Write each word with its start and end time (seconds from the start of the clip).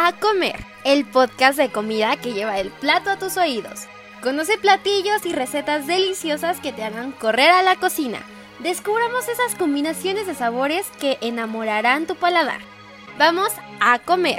a 0.00 0.12
Comer, 0.12 0.54
el 0.84 1.04
podcast 1.04 1.58
de 1.58 1.70
comida 1.70 2.16
que 2.18 2.32
lleva 2.32 2.60
el 2.60 2.68
plato 2.68 3.10
a 3.10 3.18
tus 3.18 3.36
oídos. 3.36 3.88
Conoce 4.22 4.56
platillos 4.56 5.26
y 5.26 5.32
recetas 5.32 5.88
deliciosas 5.88 6.60
que 6.60 6.72
te 6.72 6.84
hagan 6.84 7.10
correr 7.10 7.50
a 7.50 7.64
la 7.64 7.74
cocina. 7.74 8.20
Descubramos 8.62 9.28
esas 9.28 9.56
combinaciones 9.56 10.28
de 10.28 10.36
sabores 10.36 10.86
que 11.00 11.18
enamorarán 11.20 12.06
tu 12.06 12.14
paladar. 12.14 12.60
Vamos 13.18 13.48
a 13.80 13.98
comer. 13.98 14.38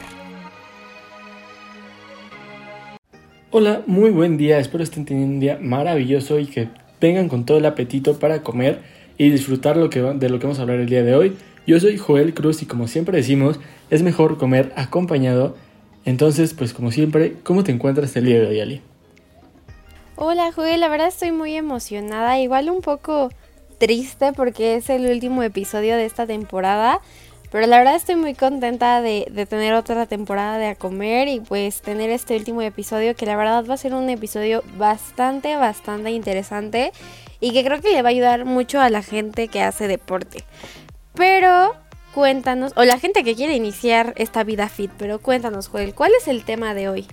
Hola, 3.51 3.81
muy 3.85 4.11
buen 4.11 4.37
día, 4.37 4.59
espero 4.59 4.85
estén 4.85 5.03
teniendo 5.03 5.33
un 5.33 5.39
día 5.41 5.57
maravilloso 5.61 6.39
y 6.39 6.45
que 6.45 6.69
vengan 7.01 7.27
con 7.27 7.45
todo 7.45 7.57
el 7.57 7.65
apetito 7.65 8.17
para 8.17 8.43
comer 8.43 8.79
y 9.17 9.29
disfrutar 9.29 9.75
lo 9.75 9.89
que, 9.89 9.99
de 9.99 10.29
lo 10.29 10.39
que 10.39 10.45
vamos 10.45 10.59
a 10.59 10.61
hablar 10.61 10.79
el 10.79 10.85
día 10.85 11.03
de 11.03 11.15
hoy. 11.15 11.35
Yo 11.69 11.79
soy 11.79 11.99
Joel 11.99 12.33
Cruz 12.33 12.63
y 12.63 12.65
como 12.65 12.87
siempre 12.87 13.15
decimos, 13.15 13.59
es 13.91 14.01
mejor 14.01 14.39
comer 14.39 14.73
acompañado. 14.75 15.55
Entonces, 16.03 16.55
pues 16.55 16.73
como 16.73 16.91
siempre, 16.91 17.35
¿cómo 17.43 17.63
te 17.63 17.71
encuentras 17.71 18.15
el 18.15 18.25
día 18.25 18.39
de 18.39 18.47
hoy, 18.47 18.59
Ali? 18.59 18.81
Hola 20.15 20.51
Joel, 20.51 20.79
la 20.79 20.87
verdad 20.87 21.09
estoy 21.09 21.31
muy 21.31 21.53
emocionada, 21.55 22.39
igual 22.39 22.71
un 22.71 22.81
poco 22.81 23.29
triste 23.77 24.33
porque 24.33 24.77
es 24.77 24.89
el 24.89 25.05
último 25.11 25.43
episodio 25.43 25.95
de 25.95 26.07
esta 26.07 26.25
temporada. 26.25 27.01
Pero 27.51 27.67
la 27.67 27.77
verdad 27.77 27.95
estoy 27.95 28.15
muy 28.15 28.33
contenta 28.33 29.03
de, 29.03 29.27
de, 29.29 29.45
tener 29.45 29.75
otra 29.75 30.07
temporada 30.07 30.57
de 30.57 30.69
a 30.69 30.75
comer 30.75 31.27
y 31.27 31.39
pues 31.39 31.83
tener 31.83 32.09
este 32.09 32.35
último 32.35 32.63
episodio 32.63 33.15
que 33.15 33.27
la 33.27 33.35
verdad 33.35 33.63
va 33.69 33.75
a 33.75 33.77
ser 33.77 33.93
un 33.93 34.09
episodio 34.09 34.63
bastante, 34.75 35.55
bastante 35.55 36.09
interesante 36.09 36.93
y 37.39 37.53
que 37.53 37.63
creo 37.63 37.79
que 37.79 37.91
le 37.91 38.01
va 38.01 38.09
a 38.09 38.11
ayudar 38.11 38.45
mucho 38.45 38.81
a 38.81 38.89
la 38.89 39.03
gente 39.03 39.49
que 39.49 39.61
hace 39.61 39.87
deporte. 39.87 40.43
Pero 41.19 41.75
cuéntanos, 42.13 42.71
o 42.77 42.85
la 42.85 42.97
gente 42.97 43.25
que 43.25 43.35
quiere 43.35 43.53
iniciar 43.53 44.13
esta 44.15 44.45
vida 44.45 44.69
fit, 44.69 44.89
pero 44.97 45.19
cuéntanos, 45.19 45.67
Joel, 45.67 45.93
¿cuál 45.93 46.13
es 46.17 46.29
el 46.29 46.45
tema 46.45 46.73
de 46.73 46.87
hoy? 46.87 47.05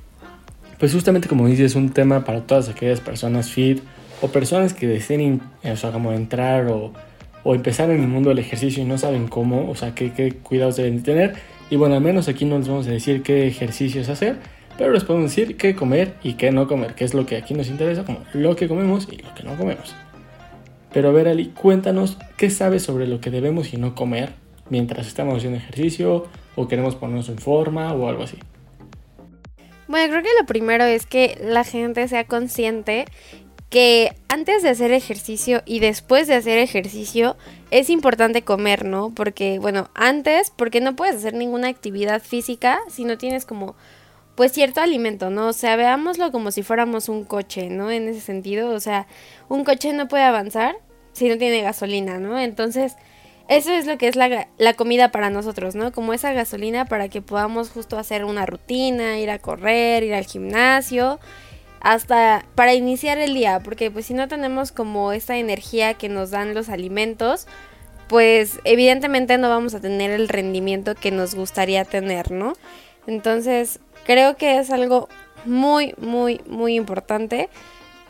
Pues 0.79 0.93
justamente 0.93 1.26
como 1.26 1.48
dices, 1.48 1.73
es 1.73 1.74
un 1.74 1.90
tema 1.90 2.24
para 2.24 2.43
todas 2.43 2.68
aquellas 2.68 3.01
personas 3.01 3.51
fit 3.51 3.82
o 4.23 4.29
personas 4.29 4.74
que 4.74 4.87
deseen, 4.87 5.40
o 5.65 5.76
sea, 5.76 5.90
como 5.90 6.13
entrar 6.13 6.68
o, 6.68 6.93
o, 7.43 7.54
empezar 7.57 7.90
en 7.90 8.01
el 8.01 8.07
mundo 8.07 8.29
del 8.29 8.38
ejercicio 8.38 8.80
y 8.80 8.87
no 8.87 8.96
saben 8.96 9.26
cómo, 9.26 9.68
o 9.68 9.74
sea, 9.74 9.93
qué, 9.93 10.13
qué 10.13 10.35
cuidados 10.35 10.76
deben 10.76 11.02
tener. 11.02 11.35
Y 11.68 11.74
bueno, 11.74 11.96
al 11.96 12.01
menos 12.01 12.29
aquí 12.29 12.45
no 12.45 12.59
les 12.59 12.68
vamos 12.68 12.87
a 12.87 12.91
decir 12.91 13.24
qué 13.24 13.48
ejercicios 13.48 14.09
hacer, 14.09 14.37
pero 14.79 14.93
les 14.93 15.02
podemos 15.02 15.35
decir 15.35 15.57
qué 15.57 15.74
comer 15.74 16.15
y 16.23 16.35
qué 16.35 16.52
no 16.52 16.68
comer, 16.68 16.95
que 16.95 17.04
es 17.04 17.13
lo 17.13 17.26
que 17.26 17.37
aquí 17.37 17.54
nos 17.54 17.66
interesa, 17.66 18.04
como 18.04 18.20
lo 18.35 18.54
que 18.54 18.68
comemos 18.68 19.09
y 19.10 19.16
lo 19.16 19.35
que 19.35 19.43
no 19.43 19.57
comemos. 19.57 19.96
Pero 20.97 21.11
a 21.11 21.37
cuéntanos 21.55 22.16
qué 22.39 22.49
sabes 22.49 22.83
sobre 22.83 23.07
lo 23.07 23.21
que 23.21 23.30
debemos 23.30 23.75
y 23.75 23.77
no 23.77 23.95
comer 23.95 24.33
mientras 24.71 25.07
estamos 25.07 25.37
haciendo 25.37 25.59
ejercicio 25.59 26.27
o 26.55 26.69
queremos 26.69 26.95
ponernos 26.95 27.29
en 27.29 27.37
forma 27.37 27.93
o 27.93 28.09
algo 28.09 28.23
así. 28.23 28.38
Bueno, 29.88 30.11
creo 30.11 30.23
que 30.23 30.41
lo 30.41 30.47
primero 30.47 30.85
es 30.85 31.05
que 31.05 31.38
la 31.45 31.65
gente 31.65 32.09
sea 32.09 32.25
consciente 32.25 33.05
que 33.69 34.16
antes 34.30 34.63
de 34.63 34.71
hacer 34.71 34.91
ejercicio 34.91 35.61
y 35.66 35.80
después 35.80 36.29
de 36.29 36.35
hacer 36.35 36.59
ejercicio 36.61 37.37
es 37.71 37.91
importante 37.91 38.41
comer, 38.41 38.87
¿no? 38.87 39.13
Porque, 39.15 39.59
bueno, 39.59 39.91
antes, 39.95 40.51
porque 40.51 40.81
no 40.81 40.97
puedes 40.97 41.16
hacer 41.16 41.35
ninguna 41.35 41.69
actividad 41.69 42.23
física 42.23 42.79
si 42.88 43.05
no 43.05 43.19
tienes 43.19 43.45
como, 43.45 43.77
pues 44.35 44.51
cierto 44.53 44.81
alimento, 44.81 45.29
¿no? 45.29 45.49
O 45.49 45.53
sea, 45.53 45.77
veámoslo 45.77 46.33
como 46.33 46.53
si 46.53 46.63
fuéramos 46.63 47.10
un 47.10 47.25
coche, 47.25 47.69
¿no? 47.69 47.91
En 47.91 48.09
ese 48.09 48.23
sentido, 48.23 48.71
o 48.71 48.81
sea, 48.81 49.07
un 49.51 49.63
coche 49.63 49.93
no 49.93 50.09
puede 50.09 50.25
avanzar 50.25 50.77
si 51.17 51.29
no 51.29 51.39
tiene 51.39 51.63
gasolina, 51.63 52.19
¿no? 52.19 52.39
Entonces, 52.39 52.97
eso 53.49 53.73
es 53.73 53.87
lo 53.87 53.97
que 53.97 54.09
es 54.09 54.17
la, 54.17 54.49
la, 54.59 54.75
comida 54.75 55.11
para 55.11 55.31
nosotros, 55.31 55.75
¿no? 55.75 55.93
Como 55.93 56.13
esa 56.13 56.33
gasolina 56.33 56.85
para 56.85 57.09
que 57.09 57.23
podamos 57.23 57.71
justo 57.71 57.99
hacer 57.99 58.25
una 58.25 58.45
rutina, 58.45 59.19
ir 59.19 59.31
a 59.31 59.39
correr, 59.39 60.03
ir 60.03 60.15
al 60.15 60.27
gimnasio, 60.27 61.19
hasta 61.81 62.45
para 62.55 62.75
iniciar 62.75 63.19
el 63.19 63.33
día, 63.35 63.61
porque 63.61 63.91
pues 63.91 64.06
si 64.06 64.15
no 64.15 64.28
tenemos 64.28 64.72
como 64.72 65.12
esta 65.12 65.38
energía 65.38 65.94
que 65.94 66.10
nos 66.10 66.31
dan 66.31 66.53
los 66.53 66.69
alimentos, 66.69 67.47
pues 68.09 68.60
evidentemente 68.65 69.38
no 69.38 69.49
vamos 69.49 69.75
a 69.75 69.81
tener 69.81 70.10
el 70.10 70.28
rendimiento 70.28 70.94
que 70.94 71.10
nos 71.10 71.34
gustaría 71.34 71.84
tener, 71.84 72.31
¿no? 72.31 72.53
Entonces, 73.06 73.81
creo 74.05 74.37
que 74.37 74.59
es 74.59 74.71
algo 74.71 75.09
muy, 75.47 75.94
muy, 75.99 76.43
muy 76.47 76.75
importante 76.75 77.49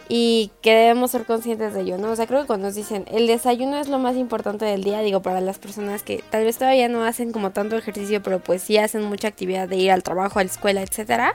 y 0.09 0.50
que 0.62 0.75
debemos 0.75 1.11
ser 1.11 1.25
conscientes 1.25 1.75
de 1.75 1.81
ello, 1.81 1.99
¿no? 1.99 2.11
O 2.11 2.17
sea, 2.17 2.27
creo 2.27 2.43
que 2.43 2.47
cuando 2.47 2.67
nos 2.69 2.75
dicen 2.75 3.05
el 3.11 3.27
desayuno 3.27 3.78
es 3.78 3.89
lo 3.89 3.99
más 3.99 4.17
importante 4.17 4.65
del 4.65 4.84
día, 4.84 5.00
digo, 5.00 5.22
para 5.22 5.41
las 5.41 5.59
personas 5.59 6.03
que 6.03 6.22
tal 6.31 6.44
vez 6.44 6.59
todavía 6.59 6.89
no 6.89 7.05
hacen 7.05 7.33
como 7.33 7.50
tanto 7.50 7.77
ejercicio, 7.77 8.22
pero 8.22 8.39
pues 8.39 8.62
sí 8.62 8.78
hacen 8.78 9.03
mucha 9.03 9.28
actividad 9.28 9.69
de 9.69 9.77
ir 9.77 9.91
al 9.91 10.03
trabajo, 10.03 10.39
a 10.39 10.45
la 10.45 10.50
escuela, 10.50 10.83
etcétera, 10.83 11.33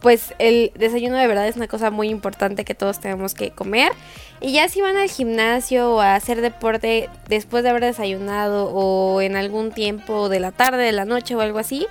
pues 0.00 0.34
el 0.38 0.72
desayuno 0.74 1.16
de 1.16 1.26
verdad 1.26 1.46
es 1.46 1.56
una 1.56 1.68
cosa 1.68 1.90
muy 1.90 2.08
importante 2.08 2.64
que 2.64 2.74
todos 2.74 3.00
tenemos 3.00 3.34
que 3.34 3.50
comer. 3.50 3.92
Y 4.40 4.52
ya 4.52 4.68
si 4.68 4.80
van 4.80 4.96
al 4.96 5.10
gimnasio 5.10 5.96
o 5.96 6.00
a 6.00 6.14
hacer 6.14 6.40
deporte 6.40 7.10
después 7.28 7.62
de 7.62 7.70
haber 7.70 7.84
desayunado 7.84 8.70
o 8.72 9.20
en 9.20 9.36
algún 9.36 9.72
tiempo 9.72 10.28
de 10.30 10.40
la 10.40 10.52
tarde, 10.52 10.84
de 10.84 10.92
la 10.92 11.04
noche 11.04 11.36
o 11.36 11.40
algo 11.40 11.58
así, 11.58 11.86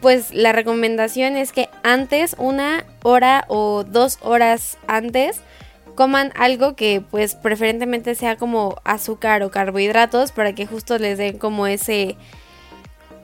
pues 0.00 0.32
la 0.32 0.52
recomendación 0.52 1.36
es 1.36 1.52
que 1.52 1.68
antes, 1.82 2.36
una 2.38 2.84
hora 3.02 3.44
o 3.48 3.84
dos 3.84 4.18
horas 4.22 4.78
antes, 4.86 5.40
coman 5.94 6.32
algo 6.36 6.76
que 6.76 7.02
pues 7.10 7.34
preferentemente 7.34 8.14
sea 8.14 8.36
como 8.36 8.76
azúcar 8.84 9.42
o 9.42 9.50
carbohidratos 9.50 10.30
para 10.30 10.52
que 10.54 10.66
justo 10.66 10.98
les 10.98 11.18
den 11.18 11.38
como 11.38 11.66
ese... 11.66 12.16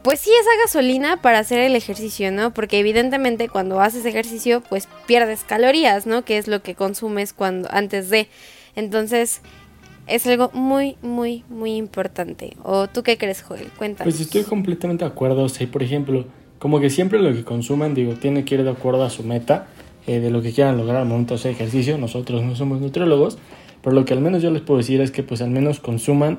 Pues 0.02 0.20
sí, 0.20 0.30
esa 0.38 0.50
gasolina 0.62 1.22
para 1.22 1.38
hacer 1.38 1.60
el 1.60 1.76
ejercicio, 1.76 2.30
¿no? 2.30 2.52
Porque 2.52 2.78
evidentemente 2.78 3.48
cuando 3.48 3.80
haces 3.80 4.04
ejercicio 4.04 4.60
pues 4.60 4.86
pierdes 5.06 5.44
calorías, 5.44 6.06
¿no? 6.06 6.24
Que 6.24 6.36
es 6.36 6.46
lo 6.46 6.62
que 6.62 6.74
consumes 6.74 7.32
cuando 7.32 7.68
antes 7.72 8.10
de. 8.10 8.28
Entonces, 8.76 9.40
es 10.06 10.26
algo 10.26 10.50
muy, 10.52 10.96
muy, 11.00 11.44
muy 11.48 11.76
importante. 11.76 12.56
¿O 12.62 12.86
tú 12.88 13.02
qué 13.02 13.16
crees, 13.16 13.42
Joel? 13.42 13.68
Cuéntanos. 13.78 14.12
Pues 14.12 14.20
estoy 14.20 14.42
completamente 14.42 15.04
de 15.04 15.10
acuerdo. 15.10 15.44
O 15.44 15.48
sea, 15.48 15.66
por 15.66 15.82
ejemplo, 15.82 16.26
como 16.58 16.80
que 16.80 16.90
siempre 16.90 17.20
lo 17.20 17.32
que 17.32 17.44
consuman, 17.44 17.94
digo, 17.94 18.14
tiene 18.14 18.44
que 18.44 18.54
ir 18.54 18.64
de 18.64 18.70
acuerdo 18.70 19.04
a 19.04 19.10
su 19.10 19.22
meta, 19.22 19.66
eh, 20.06 20.20
de 20.20 20.30
lo 20.30 20.42
que 20.42 20.52
quieran 20.52 20.76
lograr 20.76 20.98
al 20.98 21.06
momento 21.06 21.34
de 21.34 21.40
hacer 21.40 21.52
ejercicio. 21.52 21.98
Nosotros 21.98 22.42
no 22.42 22.56
somos 22.56 22.80
nutriólogos, 22.80 23.38
pero 23.82 23.94
lo 23.94 24.04
que 24.04 24.14
al 24.14 24.20
menos 24.20 24.42
yo 24.42 24.50
les 24.50 24.62
puedo 24.62 24.78
decir 24.78 25.00
es 25.00 25.10
que 25.10 25.22
pues 25.22 25.42
al 25.42 25.50
menos 25.50 25.80
consuman 25.80 26.38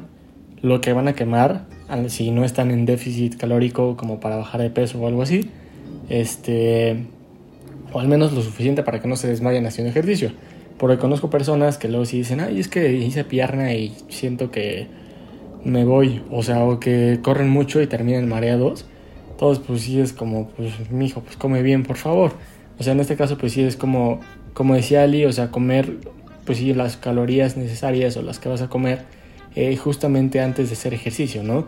lo 0.61 0.81
que 0.81 0.93
van 0.93 1.07
a 1.07 1.13
quemar, 1.13 1.65
si 2.07 2.31
no 2.31 2.43
están 2.43 2.71
en 2.71 2.85
déficit 2.85 3.37
calórico 3.37 3.97
como 3.97 4.19
para 4.19 4.37
bajar 4.37 4.61
de 4.61 4.69
peso 4.69 4.99
o 4.99 5.07
algo 5.07 5.21
así, 5.21 5.49
este, 6.09 7.05
o 7.93 7.99
al 7.99 8.07
menos 8.07 8.33
lo 8.33 8.41
suficiente 8.41 8.83
para 8.83 9.01
que 9.01 9.07
no 9.07 9.15
se 9.15 9.27
desmayen 9.27 9.65
haciendo 9.65 9.91
ejercicio. 9.91 10.31
Porque 10.77 10.97
conozco 10.97 11.29
personas 11.29 11.77
que 11.77 11.87
luego 11.87 12.05
sí 12.05 12.17
dicen, 12.17 12.39
ay, 12.39 12.59
es 12.59 12.67
que 12.67 12.93
hice 12.93 13.23
pierna 13.23 13.73
y 13.73 13.95
siento 14.09 14.51
que 14.51 14.87
me 15.63 15.85
voy, 15.85 16.21
o 16.31 16.43
sea, 16.43 16.63
o 16.63 16.79
que 16.79 17.19
corren 17.21 17.49
mucho 17.49 17.81
y 17.81 17.87
terminan 17.87 18.27
mareados 18.27 18.85
todos 19.37 19.59
pues 19.59 19.81
sí 19.81 19.99
es 19.99 20.13
como, 20.13 20.49
pues 20.49 20.89
mi 20.91 21.05
hijo, 21.05 21.21
pues 21.21 21.37
come 21.37 21.61
bien, 21.61 21.83
por 21.83 21.97
favor. 21.97 22.33
O 22.79 22.83
sea, 22.83 22.93
en 22.93 22.99
este 22.99 23.15
caso 23.15 23.37
pues 23.37 23.53
sí 23.53 23.63
es 23.63 23.77
como, 23.77 24.19
como 24.53 24.75
decía 24.75 25.03
Ali, 25.03 25.25
o 25.25 25.31
sea, 25.31 25.51
comer 25.51 25.97
pues 26.45 26.59
sí 26.59 26.73
las 26.73 26.97
calorías 26.97 27.57
necesarias 27.57 28.15
o 28.17 28.21
las 28.21 28.39
que 28.39 28.49
vas 28.49 28.61
a 28.61 28.69
comer 28.69 29.03
eh, 29.55 29.75
justamente 29.77 30.41
antes 30.41 30.69
de 30.69 30.73
hacer 30.73 30.93
ejercicio, 30.93 31.43
¿no? 31.43 31.67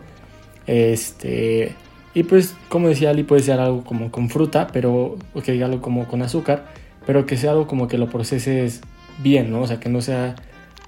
Este, 0.66 1.72
y 2.14 2.22
pues 2.24 2.54
como 2.68 2.88
decía 2.88 3.10
Ali, 3.10 3.24
puede 3.24 3.42
ser 3.42 3.60
algo 3.60 3.84
como 3.84 4.10
con 4.10 4.28
fruta, 4.28 4.68
pero, 4.72 5.16
o 5.34 5.42
que 5.42 5.62
algo 5.62 5.80
como 5.80 6.06
con 6.06 6.22
azúcar, 6.22 6.66
pero 7.06 7.26
que 7.26 7.36
sea 7.36 7.52
algo 7.52 7.66
como 7.66 7.88
que 7.88 7.98
lo 7.98 8.08
proceses 8.08 8.82
bien, 9.18 9.50
¿no? 9.50 9.62
O 9.62 9.66
sea, 9.66 9.80
que 9.80 9.88
no 9.88 10.00
sea 10.00 10.36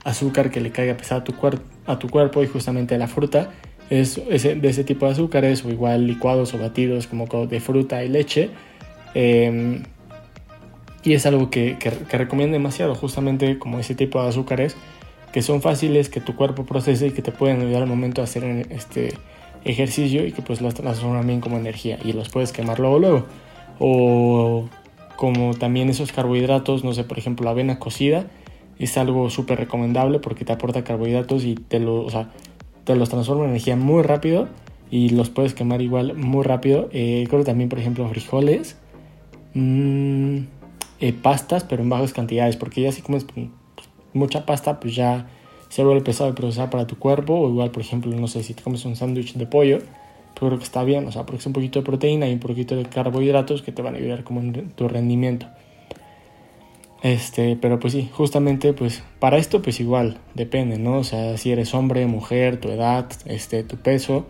azúcar 0.05 0.51
que 0.51 0.61
le 0.61 0.71
caiga 0.71 0.97
pesado 0.97 1.21
a 1.21 1.25
tu, 1.25 1.35
a 1.87 1.99
tu 1.99 2.09
cuerpo 2.09 2.43
y 2.43 2.47
justamente 2.47 2.97
la 2.99 3.09
fruta 3.09 3.51
es 3.91 4.15
de 4.43 4.69
ese 4.69 4.85
tipo 4.85 5.07
de 5.07 5.13
azúcares 5.13 5.65
o 5.65 5.71
igual 5.71 6.07
licuados 6.07 6.55
o 6.55 6.59
batidos 6.59 7.09
como 7.09 7.27
de 7.27 7.61
fruta 7.61 8.05
y 8.05 8.09
leche. 8.09 8.51
Em, 9.15 9.83
y 11.03 11.15
es 11.15 11.27
algo 11.27 11.51
que, 11.51 11.77
que, 11.79 12.19
recomiendo 12.19 12.53
demasiado, 12.53 12.95
justamente 12.95 13.59
como 13.59 13.79
ese 13.81 13.95
tipo 13.95 14.23
de 14.23 14.29
azúcares 14.29 14.77
que 15.33 15.43
son 15.43 15.63
fáciles, 15.63 16.09
que 16.09 16.21
tu 16.21 16.37
cuerpo 16.37 16.65
procese 16.65 17.09
y 17.09 17.11
que 17.13 17.23
te 17.23 17.33
pueden 17.33 17.61
ayudar 17.61 17.83
al 17.83 17.89
momento 17.89 18.21
de 18.21 18.25
hacer 18.25 18.67
este 18.71 19.15
ejercicio 19.65 20.27
y 20.27 20.33
que 20.33 20.43
pues 20.43 20.61
las 20.61 20.75
transforman 20.75 21.27
bien 21.27 21.41
como 21.41 21.57
energía 21.57 21.99
y 22.05 22.13
los 22.13 22.29
puedes 22.29 22.53
quemar 22.53 22.81
luego 22.81 22.99
luego. 22.99 23.27
O 23.79 24.69
como 25.17 25.55
también 25.55 25.89
esos 25.89 26.13
carbohidratos, 26.13 26.85
no 26.85 26.93
sé, 26.95 27.05
por 27.05 27.19
ejemplo 27.19 27.45
la 27.45 27.53
avena 27.53 27.79
cocida 27.79 28.27
es 28.79 28.97
algo 28.97 29.31
súper 29.31 29.59
recomendable 29.59 30.19
porque 30.19 30.45
te 30.45 30.53
aporta 30.53 30.83
carbohidratos 30.83 31.45
y 31.45 31.55
te 31.55 31.79
lo, 31.79 32.07
los 32.95 33.09
transforma 33.09 33.45
en 33.45 33.51
energía 33.51 33.77
muy 33.77 34.03
rápido 34.03 34.49
y 34.91 35.11
los 35.11 35.31
puedes 35.31 35.55
quemar 35.55 35.83
igual 35.83 36.15
muy 36.15 36.43
rápido. 36.45 36.89
Eh, 36.93 37.27
creo 37.29 37.45
también, 37.45 37.69
por 37.69 37.79
ejemplo, 37.79 38.09
frijoles, 38.09 38.77
mmm, 39.55 40.39
eh, 41.01 41.13
pastas, 41.13 41.65
pero 41.65 41.83
en 41.83 41.89
bajas 41.89 42.13
cantidades, 42.13 42.57
porque 42.57 42.83
ya 42.83 42.93
si 42.93 43.03
comes 43.03 43.27
mucha 44.13 44.45
pasta, 44.47 44.81
pues 44.81 44.95
ya 44.95 45.29
se 45.69 45.85
vuelve 45.85 46.03
pesado 46.03 46.31
de 46.31 46.37
procesar 46.37 46.71
para 46.71 46.87
tu 46.87 46.99
cuerpo. 46.99 47.35
O 47.35 47.49
igual, 47.49 47.71
por 47.71 47.83
ejemplo, 47.83 48.15
no 48.15 48.27
sé, 48.27 48.43
si 48.43 48.55
te 48.55 48.63
comes 48.63 48.85
un 48.85 48.97
sándwich 48.97 49.35
de 49.35 49.47
pollo, 49.47 49.79
pues 49.79 50.49
creo 50.49 50.59
que 50.59 50.65
está 50.65 50.85
bien, 50.85 51.07
o 51.07 51.13
sea, 51.13 51.25
porque 51.25 51.41
es 51.41 51.47
un 51.47 51.53
poquito 51.53 51.81
de 51.81 51.85
proteína 51.85 52.29
y 52.29 52.33
un 52.35 52.41
poquito 52.41 52.77
de 52.77 52.85
carbohidratos 52.85 53.63
que 53.63 53.73
te 53.73 53.83
van 53.83 53.95
a 53.95 53.99
ayudar 53.99 54.25
como 54.25 54.41
en 54.41 54.71
tu 54.71 54.89
rendimiento. 54.89 55.47
Este, 57.03 57.57
pero 57.57 57.79
pues 57.81 57.95
sí, 57.95 58.11
justamente 58.13 58.75
pues 58.75 59.03
para 59.19 59.39
esto 59.39 59.63
pues 59.63 59.81
igual 59.81 60.19
depende, 60.35 60.79
¿no? 60.79 60.99
O 60.99 61.05
sea, 61.05 61.39
si 61.39 61.51
eres 61.51 61.75
hombre, 61.75 62.07
mujer, 62.07 62.61
tu 62.61 62.69
edad, 62.69 63.07
este, 63.25 63.63
tu 63.65 63.77
peso, 63.77 64.27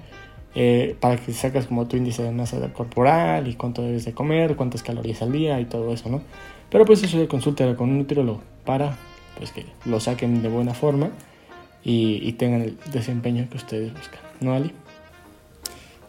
eh, 0.54 0.96
para 1.00 1.16
que 1.16 1.32
sacas 1.32 1.66
como 1.66 1.88
tu 1.88 1.96
índice 1.96 2.22
de 2.22 2.30
masa 2.30 2.58
corporal 2.72 3.48
y 3.48 3.54
cuánto 3.54 3.82
debes 3.82 4.04
de 4.04 4.12
comer, 4.12 4.54
cuántas 4.56 4.82
calorías 4.82 5.20
al 5.22 5.32
día 5.32 5.60
y 5.60 5.64
todo 5.64 5.92
eso, 5.92 6.08
¿no? 6.08 6.22
Pero 6.70 6.84
pues 6.84 7.02
eso 7.02 7.18
de 7.18 7.26
consulta 7.26 7.74
con 7.76 7.90
un 7.90 7.98
nutriólogo 7.98 8.40
para 8.64 8.96
pues 9.36 9.50
que 9.50 9.66
lo 9.84 9.98
saquen 9.98 10.42
de 10.42 10.48
buena 10.48 10.74
forma 10.74 11.10
y, 11.82 12.20
y 12.22 12.32
tengan 12.34 12.62
el 12.62 12.78
desempeño 12.92 13.48
que 13.50 13.56
ustedes 13.56 13.92
buscan, 13.92 14.20
¿no, 14.40 14.54
Ali? 14.54 14.72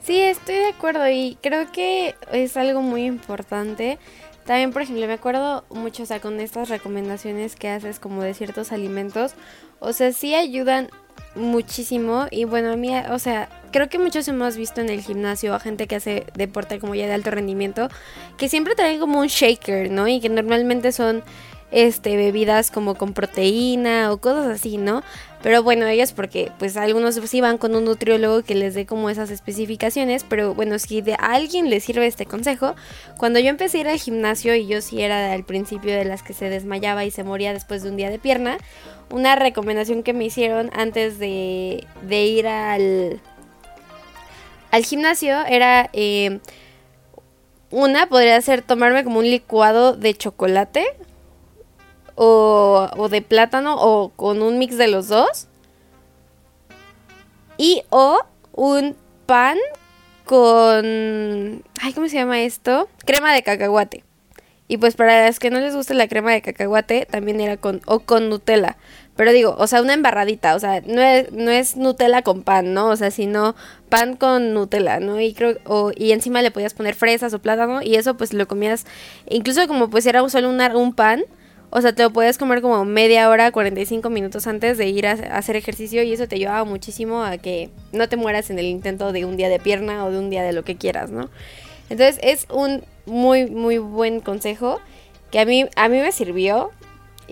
Sí, 0.03 0.19
estoy 0.19 0.55
de 0.55 0.69
acuerdo 0.69 1.07
y 1.09 1.37
creo 1.41 1.71
que 1.71 2.15
es 2.31 2.57
algo 2.57 2.81
muy 2.81 3.05
importante 3.05 3.99
también, 4.45 4.71
por 4.71 4.81
ejemplo, 4.81 5.05
me 5.07 5.13
acuerdo 5.13 5.63
mucho, 5.69 6.03
o 6.03 6.05
sea, 6.05 6.19
con 6.19 6.39
estas 6.39 6.69
recomendaciones 6.69 7.55
que 7.55 7.69
haces 7.69 7.99
como 7.99 8.23
de 8.23 8.33
ciertos 8.33 8.71
alimentos, 8.71 9.33
o 9.79 9.93
sea, 9.93 10.11
sí 10.13 10.35
ayudan 10.35 10.89
muchísimo 11.35 12.27
y 12.29 12.43
bueno, 12.45 12.71
a 12.71 12.75
mí, 12.75 12.91
o 13.09 13.19
sea, 13.19 13.47
creo 13.71 13.87
que 13.89 13.99
muchos 13.99 14.27
hemos 14.27 14.57
visto 14.57 14.81
en 14.81 14.89
el 14.89 15.01
gimnasio 15.01 15.53
a 15.53 15.59
gente 15.59 15.87
que 15.87 15.95
hace 15.95 16.25
deporte 16.35 16.79
como 16.79 16.95
ya 16.95 17.07
de 17.07 17.13
alto 17.13 17.31
rendimiento, 17.31 17.87
que 18.37 18.49
siempre 18.49 18.75
traen 18.75 18.99
como 18.99 19.19
un 19.19 19.27
shaker, 19.27 19.91
¿no? 19.91 20.07
Y 20.07 20.19
que 20.19 20.29
normalmente 20.29 20.91
son 20.91 21.23
este 21.71 22.17
bebidas 22.17 22.69
como 22.69 22.95
con 22.95 23.13
proteína 23.13 24.11
o 24.11 24.17
cosas 24.17 24.47
así, 24.47 24.77
¿no? 24.77 25.03
Pero 25.41 25.63
bueno, 25.63 25.87
ellos 25.87 26.11
porque 26.11 26.51
pues 26.59 26.77
algunos 26.77 27.15
sí 27.15 27.41
van 27.41 27.57
con 27.57 27.75
un 27.75 27.85
nutriólogo 27.85 28.43
que 28.43 28.53
les 28.53 28.75
dé 28.75 28.85
como 28.85 29.09
esas 29.09 29.31
especificaciones, 29.31 30.23
pero 30.23 30.53
bueno, 30.53 30.77
si 30.77 31.01
de 31.01 31.15
alguien 31.15 31.69
les 31.69 31.83
sirve 31.83 32.05
este 32.05 32.25
consejo, 32.25 32.75
cuando 33.17 33.39
yo 33.39 33.49
empecé 33.49 33.79
a 33.79 33.81
ir 33.81 33.87
al 33.87 33.97
gimnasio 33.97 34.53
y 34.55 34.67
yo 34.67 34.81
sí 34.81 35.01
era 35.01 35.33
al 35.33 35.43
principio 35.43 35.93
de 35.95 36.05
las 36.05 36.21
que 36.21 36.33
se 36.33 36.49
desmayaba 36.49 37.05
y 37.05 37.11
se 37.11 37.23
moría 37.23 37.53
después 37.53 37.81
de 37.81 37.89
un 37.89 37.97
día 37.97 38.11
de 38.11 38.19
pierna, 38.19 38.57
una 39.09 39.35
recomendación 39.35 40.03
que 40.03 40.13
me 40.13 40.25
hicieron 40.25 40.69
antes 40.73 41.17
de, 41.17 41.87
de 42.03 42.25
ir 42.25 42.47
al, 42.47 43.19
al 44.71 44.85
gimnasio 44.85 45.43
era... 45.47 45.89
Eh, 45.93 46.39
una 47.71 48.07
podría 48.07 48.39
ser 48.41 48.61
tomarme 48.61 49.05
como 49.05 49.19
un 49.19 49.29
licuado 49.29 49.95
de 49.95 50.13
chocolate 50.13 50.85
o, 52.15 53.07
de 53.09 53.21
plátano 53.21 53.75
o 53.79 54.09
con 54.09 54.41
un 54.41 54.57
mix 54.59 54.77
de 54.77 54.87
los 54.87 55.07
dos. 55.07 55.47
Y 57.57 57.83
o 57.89 58.19
un 58.53 58.95
pan 59.25 59.57
con... 60.25 61.63
Ay, 61.81 61.93
¿cómo 61.93 62.07
se 62.07 62.15
llama 62.15 62.41
esto? 62.41 62.89
Crema 63.05 63.33
de 63.33 63.43
cacahuate. 63.43 64.03
Y 64.67 64.77
pues 64.77 64.95
para 64.95 65.25
las 65.25 65.39
que 65.39 65.49
no 65.49 65.59
les 65.59 65.75
guste 65.75 65.93
la 65.93 66.07
crema 66.07 66.31
de 66.31 66.41
cacahuate, 66.41 67.05
también 67.05 67.41
era 67.41 67.57
con... 67.57 67.81
o 67.85 67.99
con 67.99 68.29
Nutella. 68.29 68.77
Pero 69.15 69.33
digo, 69.33 69.55
o 69.59 69.67
sea, 69.67 69.81
una 69.81 69.93
embarradita, 69.93 70.55
o 70.55 70.59
sea, 70.59 70.81
no 70.81 71.01
es, 71.01 71.31
no 71.31 71.51
es 71.51 71.75
Nutella 71.75 72.21
con 72.21 72.43
pan, 72.43 72.73
¿no? 72.73 72.87
O 72.87 72.95
sea, 72.95 73.11
sino 73.11 73.55
pan 73.89 74.15
con 74.15 74.53
Nutella, 74.53 74.99
¿no? 74.99 75.19
Y 75.19 75.33
creo, 75.33 75.57
o, 75.65 75.91
y 75.95 76.13
encima 76.13 76.41
le 76.41 76.49
podías 76.49 76.73
poner 76.73 76.95
fresas 76.95 77.33
o 77.33 77.39
plátano 77.39 77.81
y 77.81 77.95
eso 77.95 78.15
pues 78.15 78.33
lo 78.33 78.47
comías, 78.47 78.85
incluso 79.29 79.67
como 79.67 79.89
pues 79.89 80.05
era 80.05 80.27
solo 80.29 80.49
un, 80.49 80.61
un 80.61 80.93
pan, 80.93 81.23
o 81.71 81.81
sea, 81.81 81.93
te 81.93 82.03
lo 82.03 82.11
puedes 82.11 82.37
comer 82.37 82.61
como 82.61 82.83
media 82.83 83.29
hora, 83.29 83.51
45 83.51 84.09
minutos 84.09 84.45
antes 84.45 84.77
de 84.77 84.87
ir 84.87 85.07
a, 85.07 85.13
hacer 85.13 85.55
ejercicio 85.55 86.03
y 86.03 86.11
eso 86.11 86.27
te 86.27 86.35
ayuda 86.35 86.63
muchísimo 86.65 87.23
a 87.23 87.37
que 87.37 87.69
no 87.93 88.09
te 88.09 88.17
mueras 88.17 88.49
en 88.49 88.59
el 88.59 88.65
intento 88.65 89.13
de 89.13 89.23
un 89.23 89.37
día 89.37 89.47
de 89.47 89.57
pierna 89.57 90.05
o 90.05 90.11
de 90.11 90.19
un 90.19 90.29
día 90.29 90.43
de 90.43 90.51
lo 90.51 90.63
que 90.63 90.75
quieras, 90.75 91.11
¿no? 91.11 91.29
Entonces 91.89 92.19
es 92.21 92.45
un 92.51 92.83
muy, 93.05 93.49
muy 93.49 93.77
buen 93.77 94.19
consejo 94.19 94.81
que 95.31 95.39
a 95.39 95.45
mí, 95.45 95.65
a 95.77 95.87
mí 95.87 95.99
me 95.99 96.11
sirvió 96.11 96.71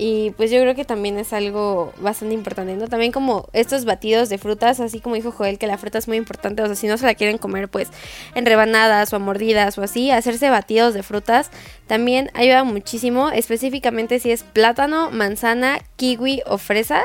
y 0.02 0.32
pues 0.38 0.50
yo 0.50 0.62
creo 0.62 0.76
que 0.76 0.86
también 0.86 1.20
es 1.20 1.34
algo 1.34 1.92
bastante 2.00 2.34
importante, 2.34 2.74
¿no? 2.78 2.88
También 2.88 3.12
como 3.12 3.50
estos 3.52 3.84
batidos 3.84 4.30
de 4.30 4.38
frutas, 4.38 4.80
así 4.80 5.02
como 5.02 5.16
dijo 5.16 5.34
Joel, 5.34 5.58
que 5.60 5.68
la 5.68 5.78
fruta 5.78 5.98
es 5.98 6.08
muy 6.08 6.16
importante, 6.16 6.64
o 6.64 6.68
sea, 6.68 6.76
si 6.76 6.88
no 6.88 6.98
se 6.98 7.06
la 7.06 7.16
quieren 7.16 7.38
comer 7.38 7.68
pues 7.68 7.90
en 8.34 8.46
rebanadas 8.46 9.12
o 9.12 9.18
a 9.18 9.20
mordidas 9.20 9.78
o 9.78 9.84
así, 9.84 10.10
hacerse 10.10 10.50
batidos 10.50 10.94
de 10.94 11.04
frutas 11.04 11.52
también 11.86 12.32
ayuda 12.34 12.64
muchísimo, 12.64 13.30
específicamente 13.30 14.20
si 14.20 14.32
es 14.32 14.44
plátano, 14.44 15.12
manzana, 15.12 15.80
kiwi 15.98 16.44
o 16.46 16.58
fresas, 16.58 17.04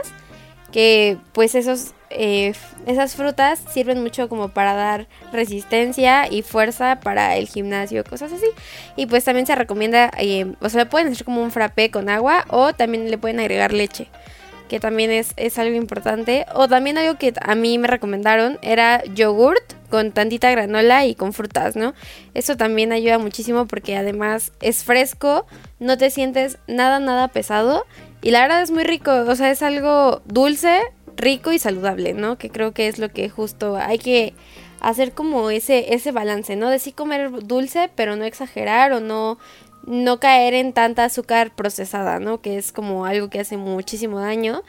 que 0.70 1.18
pues 1.32 1.56
esos 1.56 1.94
eh, 2.14 2.54
esas 2.86 3.16
frutas 3.16 3.60
sirven 3.72 4.02
mucho 4.02 4.28
como 4.28 4.48
para 4.48 4.74
dar 4.74 5.06
resistencia 5.32 6.30
y 6.30 6.42
fuerza 6.42 7.00
para 7.00 7.36
el 7.36 7.48
gimnasio, 7.48 8.04
cosas 8.04 8.32
así. 8.32 8.46
Y 8.96 9.06
pues 9.06 9.24
también 9.24 9.46
se 9.46 9.54
recomienda, 9.54 10.10
eh, 10.18 10.54
o 10.60 10.68
sea, 10.68 10.88
pueden 10.88 11.08
hacer 11.08 11.24
como 11.24 11.42
un 11.42 11.50
frappé 11.50 11.90
con 11.90 12.08
agua 12.08 12.44
o 12.48 12.72
también 12.72 13.10
le 13.10 13.18
pueden 13.18 13.40
agregar 13.40 13.72
leche, 13.72 14.08
que 14.68 14.80
también 14.80 15.10
es, 15.10 15.34
es 15.36 15.58
algo 15.58 15.76
importante. 15.76 16.46
O 16.54 16.68
también 16.68 16.98
algo 16.98 17.18
que 17.18 17.34
a 17.40 17.54
mí 17.54 17.78
me 17.78 17.88
recomendaron 17.88 18.58
era 18.62 19.02
yogurt 19.14 19.74
con 19.90 20.12
tantita 20.12 20.50
granola 20.50 21.06
y 21.06 21.14
con 21.14 21.32
frutas, 21.32 21.76
¿no? 21.76 21.94
Eso 22.34 22.56
también 22.56 22.92
ayuda 22.92 23.18
muchísimo 23.18 23.66
porque 23.66 23.96
además 23.96 24.52
es 24.60 24.84
fresco, 24.84 25.46
no 25.78 25.98
te 25.98 26.10
sientes 26.10 26.58
nada, 26.66 26.98
nada 27.00 27.28
pesado. 27.28 27.86
Y 28.22 28.30
la 28.30 28.40
verdad 28.40 28.62
es 28.62 28.70
muy 28.70 28.84
rico, 28.84 29.12
o 29.12 29.36
sea, 29.36 29.50
es 29.50 29.62
algo 29.62 30.22
dulce, 30.24 30.80
rico 31.16 31.52
y 31.52 31.58
saludable, 31.58 32.14
¿no? 32.14 32.38
Que 32.38 32.50
creo 32.50 32.72
que 32.72 32.88
es 32.88 32.98
lo 32.98 33.10
que 33.10 33.28
justo 33.28 33.76
hay 33.76 33.98
que 33.98 34.34
hacer 34.80 35.12
como 35.12 35.50
ese, 35.50 35.94
ese 35.94 36.12
balance, 36.12 36.56
¿no? 36.56 36.68
De 36.70 36.78
sí 36.78 36.92
comer 36.92 37.30
dulce, 37.46 37.90
pero 37.94 38.16
no 38.16 38.24
exagerar 38.24 38.92
o 38.92 39.00
no, 39.00 39.38
no 39.86 40.20
caer 40.20 40.54
en 40.54 40.72
tanta 40.72 41.04
azúcar 41.04 41.54
procesada, 41.54 42.18
¿no? 42.20 42.40
Que 42.40 42.58
es 42.58 42.72
como 42.72 43.06
algo 43.06 43.30
que 43.30 43.40
hace 43.40 43.56
muchísimo 43.56 44.20
daño. 44.20 44.62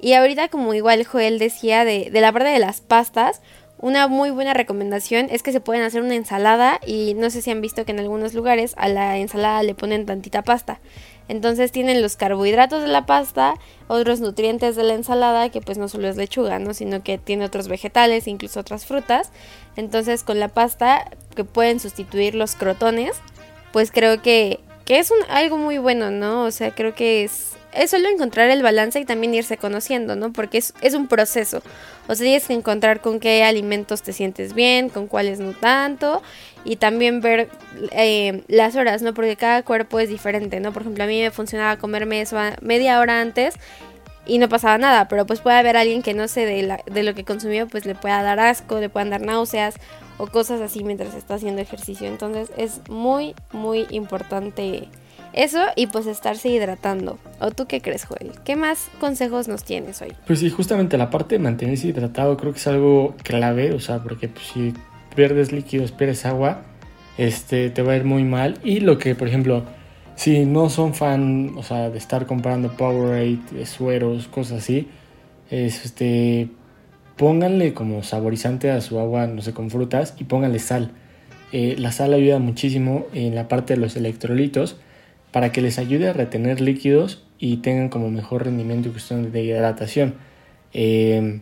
Y 0.00 0.12
ahorita 0.12 0.48
como 0.48 0.74
igual 0.74 1.04
Joel 1.04 1.38
decía 1.38 1.84
de, 1.84 2.10
de 2.10 2.20
la 2.20 2.32
parte 2.32 2.48
de 2.48 2.58
las 2.58 2.80
pastas, 2.80 3.40
una 3.78 4.08
muy 4.08 4.30
buena 4.30 4.54
recomendación 4.54 5.28
es 5.30 5.42
que 5.42 5.52
se 5.52 5.60
pueden 5.60 5.82
hacer 5.82 6.02
una 6.02 6.14
ensalada 6.14 6.80
y 6.86 7.14
no 7.14 7.28
sé 7.30 7.42
si 7.42 7.50
han 7.50 7.60
visto 7.60 7.84
que 7.84 7.92
en 7.92 8.00
algunos 8.00 8.32
lugares 8.32 8.74
a 8.76 8.88
la 8.88 9.18
ensalada 9.18 9.62
le 9.62 9.74
ponen 9.74 10.06
tantita 10.06 10.42
pasta. 10.42 10.80
Entonces 11.28 11.72
tienen 11.72 12.02
los 12.02 12.16
carbohidratos 12.16 12.82
de 12.82 12.88
la 12.88 13.06
pasta, 13.06 13.54
otros 13.88 14.20
nutrientes 14.20 14.76
de 14.76 14.82
la 14.82 14.94
ensalada, 14.94 15.48
que 15.48 15.60
pues 15.60 15.78
no 15.78 15.88
solo 15.88 16.08
es 16.08 16.16
lechuga, 16.16 16.58
¿no? 16.58 16.74
Sino 16.74 17.02
que 17.02 17.18
tiene 17.18 17.44
otros 17.44 17.68
vegetales, 17.68 18.28
incluso 18.28 18.60
otras 18.60 18.84
frutas. 18.84 19.30
Entonces 19.76 20.22
con 20.22 20.38
la 20.38 20.48
pasta 20.48 21.10
que 21.34 21.44
pueden 21.44 21.80
sustituir 21.80 22.34
los 22.34 22.54
crotones, 22.54 23.16
pues 23.72 23.90
creo 23.90 24.22
que, 24.22 24.60
que 24.84 24.98
es 24.98 25.10
un, 25.10 25.18
algo 25.30 25.56
muy 25.56 25.78
bueno, 25.78 26.10
¿no? 26.10 26.44
O 26.44 26.50
sea, 26.50 26.72
creo 26.72 26.94
que 26.94 27.24
es, 27.24 27.53
es 27.74 27.90
solo 27.90 28.08
encontrar 28.08 28.50
el 28.50 28.62
balance 28.62 29.00
y 29.00 29.04
también 29.04 29.34
irse 29.34 29.56
conociendo, 29.56 30.16
¿no? 30.16 30.32
Porque 30.32 30.58
es, 30.58 30.74
es 30.80 30.94
un 30.94 31.08
proceso. 31.08 31.62
O 32.06 32.14
sea, 32.14 32.24
tienes 32.24 32.46
que 32.46 32.54
encontrar 32.54 33.00
con 33.00 33.20
qué 33.20 33.44
alimentos 33.44 34.02
te 34.02 34.12
sientes 34.12 34.54
bien, 34.54 34.88
con 34.88 35.06
cuáles 35.06 35.40
no 35.40 35.52
tanto. 35.52 36.22
Y 36.64 36.76
también 36.76 37.20
ver 37.20 37.48
eh, 37.92 38.42
las 38.48 38.76
horas, 38.76 39.02
¿no? 39.02 39.12
Porque 39.12 39.36
cada 39.36 39.62
cuerpo 39.62 40.00
es 40.00 40.08
diferente, 40.08 40.60
¿no? 40.60 40.72
Por 40.72 40.82
ejemplo, 40.82 41.04
a 41.04 41.06
mí 41.06 41.20
me 41.20 41.30
funcionaba 41.30 41.76
comerme 41.76 42.20
eso 42.20 42.36
media 42.62 43.00
hora 43.00 43.20
antes 43.20 43.54
y 44.26 44.38
no 44.38 44.48
pasaba 44.48 44.78
nada, 44.78 45.08
pero 45.08 45.26
pues 45.26 45.40
puede 45.40 45.58
haber 45.58 45.76
alguien 45.76 46.02
que 46.02 46.14
no 46.14 46.28
sé 46.28 46.46
de, 46.46 46.62
la, 46.62 46.80
de 46.86 47.02
lo 47.02 47.14
que 47.14 47.24
consumió, 47.24 47.68
pues 47.68 47.84
le 47.84 47.94
pueda 47.94 48.22
dar 48.22 48.40
asco, 48.40 48.80
le 48.80 48.88
puedan 48.88 49.10
dar 49.10 49.20
náuseas 49.20 49.74
o 50.16 50.26
cosas 50.26 50.60
así 50.60 50.82
mientras 50.84 51.14
está 51.14 51.34
haciendo 51.34 51.60
ejercicio. 51.60 52.06
Entonces 52.06 52.50
es 52.56 52.80
muy, 52.88 53.34
muy 53.52 53.86
importante 53.90 54.88
eso 55.34 55.60
y 55.76 55.88
pues 55.88 56.06
estarse 56.06 56.48
hidratando. 56.48 57.18
¿O 57.40 57.50
tú 57.50 57.66
qué 57.66 57.80
crees, 57.80 58.04
Joel? 58.04 58.32
¿Qué 58.44 58.56
más 58.56 58.88
consejos 59.00 59.48
nos 59.48 59.64
tienes 59.64 60.00
hoy? 60.02 60.12
Pues 60.26 60.38
sí, 60.38 60.50
justamente 60.50 60.96
la 60.96 61.10
parte 61.10 61.36
de 61.36 61.40
mantenerse 61.40 61.88
hidratado 61.88 62.36
creo 62.36 62.52
que 62.52 62.58
es 62.58 62.66
algo 62.66 63.14
clave, 63.22 63.72
o 63.72 63.80
sea, 63.80 64.02
porque 64.02 64.28
pues, 64.28 64.46
si 64.46 64.74
pierdes 65.14 65.52
líquidos, 65.52 65.92
pierdes 65.92 66.24
agua, 66.24 66.62
este, 67.18 67.70
te 67.70 67.82
va 67.82 67.92
a 67.92 67.96
ir 67.96 68.04
muy 68.04 68.24
mal. 68.24 68.58
Y 68.64 68.80
lo 68.80 68.98
que, 68.98 69.14
por 69.14 69.28
ejemplo, 69.28 69.64
si 70.16 70.44
no 70.44 70.70
son 70.70 70.94
fan, 70.94 71.52
o 71.56 71.62
sea, 71.62 71.90
de 71.90 71.98
estar 71.98 72.26
comprando 72.26 72.72
Powerade, 72.72 73.66
sueros, 73.66 74.28
cosas 74.28 74.62
así, 74.62 74.88
este, 75.50 76.48
pónganle 77.16 77.74
como 77.74 78.02
saborizante 78.02 78.70
a 78.70 78.80
su 78.80 78.98
agua, 78.98 79.26
no 79.26 79.42
sé, 79.42 79.52
con 79.52 79.70
frutas 79.70 80.14
y 80.18 80.24
pónganle 80.24 80.58
sal. 80.58 80.92
Eh, 81.52 81.76
la 81.78 81.92
sal 81.92 82.12
ayuda 82.14 82.38
muchísimo 82.38 83.06
en 83.12 83.34
la 83.34 83.48
parte 83.48 83.74
de 83.74 83.80
los 83.80 83.96
electrolitos 83.96 84.76
para 85.34 85.50
que 85.50 85.60
les 85.60 85.80
ayude 85.80 86.08
a 86.08 86.12
retener 86.12 86.60
líquidos 86.60 87.24
y 87.40 87.56
tengan 87.56 87.88
como 87.88 88.08
mejor 88.08 88.44
rendimiento 88.44 88.88
y 88.88 88.92
cuestión 88.92 89.32
de 89.32 89.42
hidratación. 89.42 90.14
Eh, 90.72 91.40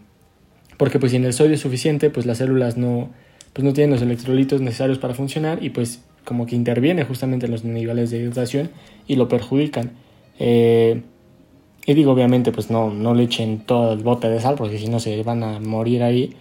porque 0.79 0.99
pues 0.99 1.13
si 1.13 1.19
en 1.19 1.27
el 1.27 1.35
sodio 1.35 1.53
es 1.53 1.61
suficiente, 1.61 2.09
pues 2.09 2.25
las 2.25 2.39
células 2.39 2.79
no, 2.79 3.11
pues 3.53 3.67
no 3.67 3.75
tienen 3.75 3.91
los 3.91 4.01
electrolitos 4.01 4.63
necesarios 4.63 4.97
para 4.97 5.13
funcionar 5.13 5.63
y 5.63 5.69
pues 5.69 6.03
como 6.25 6.47
que 6.47 6.57
interviene 6.57 7.05
justamente 7.05 7.45
en 7.45 7.53
los 7.53 7.65
niveles 7.65 8.11
de 8.11 8.21
hidratación 8.21 8.71
y 9.07 9.17
lo 9.17 9.29
perjudican. 9.29 9.91
Eh, 10.39 11.03
y 11.85 11.93
digo, 11.93 12.13
obviamente, 12.13 12.51
pues 12.51 12.71
no, 12.71 12.89
no 12.89 13.13
le 13.13 13.25
echen 13.25 13.59
todo 13.67 13.93
el 13.93 13.99
bote 13.99 14.31
de 14.31 14.41
sal 14.41 14.55
porque 14.57 14.79
si 14.79 14.89
no 14.89 15.01
se 15.01 15.23
van 15.23 15.43
a 15.43 15.61
morir 15.61 16.03
ahí. 16.03 16.35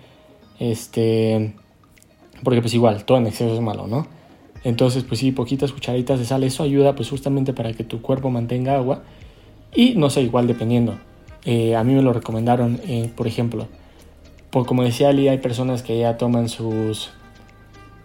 Este, 0.57 1.51
porque 2.45 2.61
pues 2.61 2.73
igual, 2.73 3.03
todo 3.03 3.17
en 3.17 3.27
exceso 3.27 3.53
es 3.53 3.59
malo, 3.59 3.87
¿no? 3.87 4.20
Entonces, 4.63 5.03
pues 5.03 5.19
sí, 5.19 5.31
poquitas 5.31 5.71
cucharitas 5.71 6.19
de 6.19 6.25
sal, 6.25 6.43
eso 6.43 6.63
ayuda 6.63 6.95
pues 6.95 7.09
justamente 7.09 7.53
para 7.53 7.73
que 7.73 7.83
tu 7.83 8.01
cuerpo 8.01 8.29
mantenga 8.29 8.75
agua. 8.75 9.03
Y 9.73 9.95
no 9.95 10.09
sé, 10.09 10.21
igual 10.21 10.47
dependiendo. 10.47 10.97
Eh, 11.45 11.75
a 11.75 11.83
mí 11.83 11.93
me 11.93 12.01
lo 12.01 12.13
recomendaron, 12.13 12.79
eh, 12.87 13.09
por 13.15 13.25
ejemplo, 13.27 13.67
por, 14.51 14.65
como 14.65 14.83
decía 14.83 15.09
Ali, 15.09 15.27
hay 15.27 15.39
personas 15.39 15.81
que 15.81 15.97
ya 15.97 16.17
toman 16.17 16.49
sus, 16.49 17.09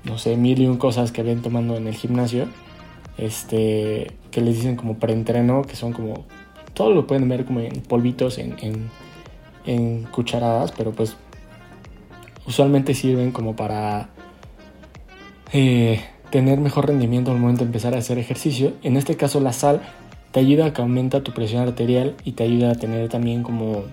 no 0.05 0.17
sé, 0.17 0.37
mil 0.37 0.61
y 0.61 0.67
un 0.67 0.79
cosas 0.79 1.13
que 1.13 1.23
ven 1.23 1.43
tomando 1.43 1.77
en 1.77 1.87
el 1.87 1.95
gimnasio, 1.95 2.47
este, 3.19 4.13
que 4.31 4.41
les 4.41 4.57
dicen 4.57 4.77
como 4.77 4.99
preentreno, 4.99 5.63
que 5.63 5.77
son 5.77 5.93
como, 5.93 6.25
todo 6.73 6.93
lo 6.93 7.07
pueden 7.07 7.29
ver 7.29 7.45
como 7.45 7.61
en 7.61 7.83
polvitos, 7.83 8.39
en, 8.39 8.57
en, 8.63 8.91
en 9.67 10.05
cucharadas, 10.05 10.73
pero 10.73 10.93
pues 10.93 11.17
usualmente 12.47 12.95
sirven 12.95 13.33
como 13.33 13.55
para... 13.55 14.09
Eh, 15.53 16.01
tener 16.31 16.61
mejor 16.61 16.87
rendimiento 16.87 17.31
al 17.31 17.39
momento 17.39 17.61
de 17.61 17.67
empezar 17.67 17.95
a 17.95 17.99
hacer 17.99 18.19
ejercicio. 18.19 18.73
En 18.83 18.97
este 18.97 19.17
caso 19.17 19.41
la 19.41 19.53
sal 19.53 19.81
te 20.33 20.41
ayuda 20.41 20.67
a 20.67 20.73
que 20.73 20.83
aumenta 20.83 21.23
tu 21.23 21.33
presión 21.33 21.63
arterial 21.63 22.15
y 22.25 22.33
te 22.33 22.45
ayuda 22.45 22.73
a 22.73 22.75
tener 22.75 23.09
también 23.09 23.43
como 23.43 23.85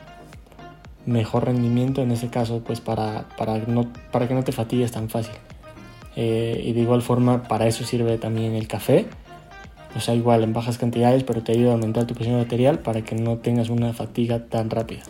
mejor 1.06 1.46
rendimiento 1.46 2.02
en 2.02 2.12
ese 2.12 2.30
caso 2.30 2.62
pues 2.66 2.80
para, 2.80 3.28
para, 3.38 3.58
no, 3.60 3.92
para 4.12 4.28
que 4.28 4.34
no 4.34 4.44
te 4.44 4.52
fatigues 4.52 4.92
tan 4.92 5.10
fácil. 5.10 5.36
Eh, 6.16 6.62
y 6.66 6.74
de 6.74 6.82
igual 6.82 7.02
forma 7.02 7.44
para 7.44 7.68
eso 7.68 7.84
sirve 7.84 8.18
también 8.18 8.54
el 8.54 8.68
café. 8.68 9.06
O 9.96 10.00
sea, 10.00 10.16
igual 10.16 10.44
en 10.44 10.54
bajas 10.54 10.80
cantidades, 10.80 11.24
pero 11.24 11.44
te 11.44 11.52
ayuda 11.52 11.72
a 11.72 11.74
aumentar 11.74 12.06
tu 12.08 12.16
presión 12.16 12.40
arterial 12.40 12.80
para 12.80 13.04
que 13.04 13.16
no 13.16 13.38
tengas 13.38 13.70
una 13.70 13.94
fatiga 13.94 14.46
tan 14.46 14.72
rápida. 14.72 15.04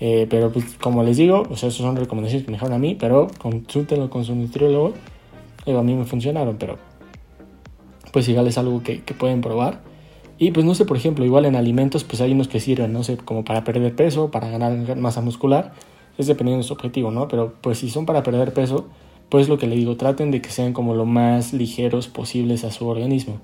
Eh, 0.00 0.28
pero 0.30 0.52
pues 0.52 0.76
como 0.80 1.02
les 1.02 1.16
digo, 1.16 1.42
o 1.50 1.56
sea, 1.56 1.68
esas 1.68 1.82
son 1.82 1.96
recomendaciones 1.96 2.44
que 2.44 2.52
me 2.52 2.56
dejaron 2.56 2.74
a 2.74 2.78
mí, 2.78 2.94
pero 2.94 3.26
consúltenlo 3.38 4.08
con 4.08 4.24
su 4.24 4.36
nutriólogo 4.36 4.94
a 5.76 5.82
mí 5.82 5.94
me 5.94 6.04
funcionaron, 6.04 6.56
pero 6.58 6.78
pues 8.12 8.28
igual 8.28 8.46
es 8.46 8.58
algo 8.58 8.82
que, 8.82 9.00
pueden 9.18 9.40
probar. 9.40 9.80
Y 10.38 10.52
pues 10.52 10.64
no 10.64 10.74
sé, 10.74 10.84
por 10.84 10.96
ejemplo, 10.96 11.24
igual 11.24 11.46
en 11.46 11.56
alimentos, 11.56 12.04
pues 12.04 12.20
hay 12.20 12.32
unos 12.32 12.48
que 12.48 12.60
sirven, 12.60 12.92
no 12.92 13.02
sé, 13.02 13.16
como 13.16 13.44
para 13.44 13.64
perder 13.64 13.94
peso, 13.96 14.30
para 14.30 14.48
ganar 14.48 14.96
masa 14.96 15.20
muscular, 15.20 15.72
es 16.16 16.26
dependiendo 16.26 16.62
de 16.62 16.68
su 16.68 16.74
objetivo, 16.74 17.10
¿no? 17.10 17.28
Pero 17.28 17.54
pues 17.60 17.78
si 17.78 17.90
son 17.90 18.06
para 18.06 18.22
perder 18.22 18.52
peso, 18.52 18.86
pues 19.28 19.48
lo 19.48 19.58
que 19.58 19.66
le 19.66 19.76
digo, 19.76 19.96
traten 19.96 20.30
de 20.30 20.40
que 20.40 20.50
sean 20.50 20.72
como 20.72 20.94
lo 20.94 21.04
más 21.04 21.52
ligeros 21.52 22.08
posibles 22.08 22.64
a 22.64 22.70
su 22.70 22.86
organismo. 22.86 23.40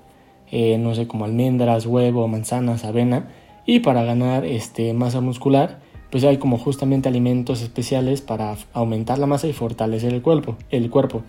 Eh, 0.50 0.78
no 0.78 0.94
sé, 0.94 1.06
como 1.08 1.24
almendras, 1.24 1.86
huevo, 1.86 2.28
manzanas, 2.28 2.84
avena. 2.84 3.28
Y 3.66 3.80
para 3.80 4.04
ganar 4.04 4.44
este, 4.44 4.92
masa 4.94 5.20
muscular, 5.20 5.80
pues 6.10 6.22
hay 6.24 6.36
como 6.36 6.58
justamente 6.58 7.08
alimentos 7.08 7.60
especiales 7.60 8.20
para 8.20 8.56
aumentar 8.72 9.18
la 9.18 9.26
masa 9.26 9.48
y 9.48 9.52
fortalecer 9.52 10.14
el 10.14 10.22
cuerpo. 10.22 10.56
El 10.70 10.90
cuerpo. 10.90 11.22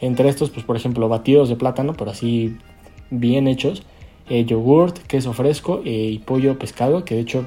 Entre 0.00 0.28
estos, 0.28 0.50
pues 0.50 0.64
por 0.64 0.76
ejemplo, 0.76 1.08
batidos 1.08 1.48
de 1.48 1.56
plátano, 1.56 1.94
pero 1.94 2.10
así 2.10 2.56
bien 3.10 3.48
hechos, 3.48 3.82
eh, 4.28 4.44
yogurt, 4.44 4.98
queso 5.06 5.32
fresco 5.32 5.82
eh, 5.84 6.10
y 6.12 6.18
pollo 6.18 6.58
pescado, 6.58 7.04
que 7.04 7.14
de 7.14 7.22
hecho 7.22 7.46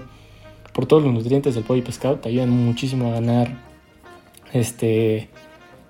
por 0.74 0.86
todos 0.86 1.04
los 1.04 1.14
nutrientes 1.14 1.54
del 1.54 1.64
pollo 1.64 1.80
y 1.80 1.84
pescado 1.84 2.16
te 2.16 2.30
ayudan 2.30 2.50
muchísimo 2.50 3.10
a 3.10 3.12
ganar 3.12 3.58
este 4.54 5.30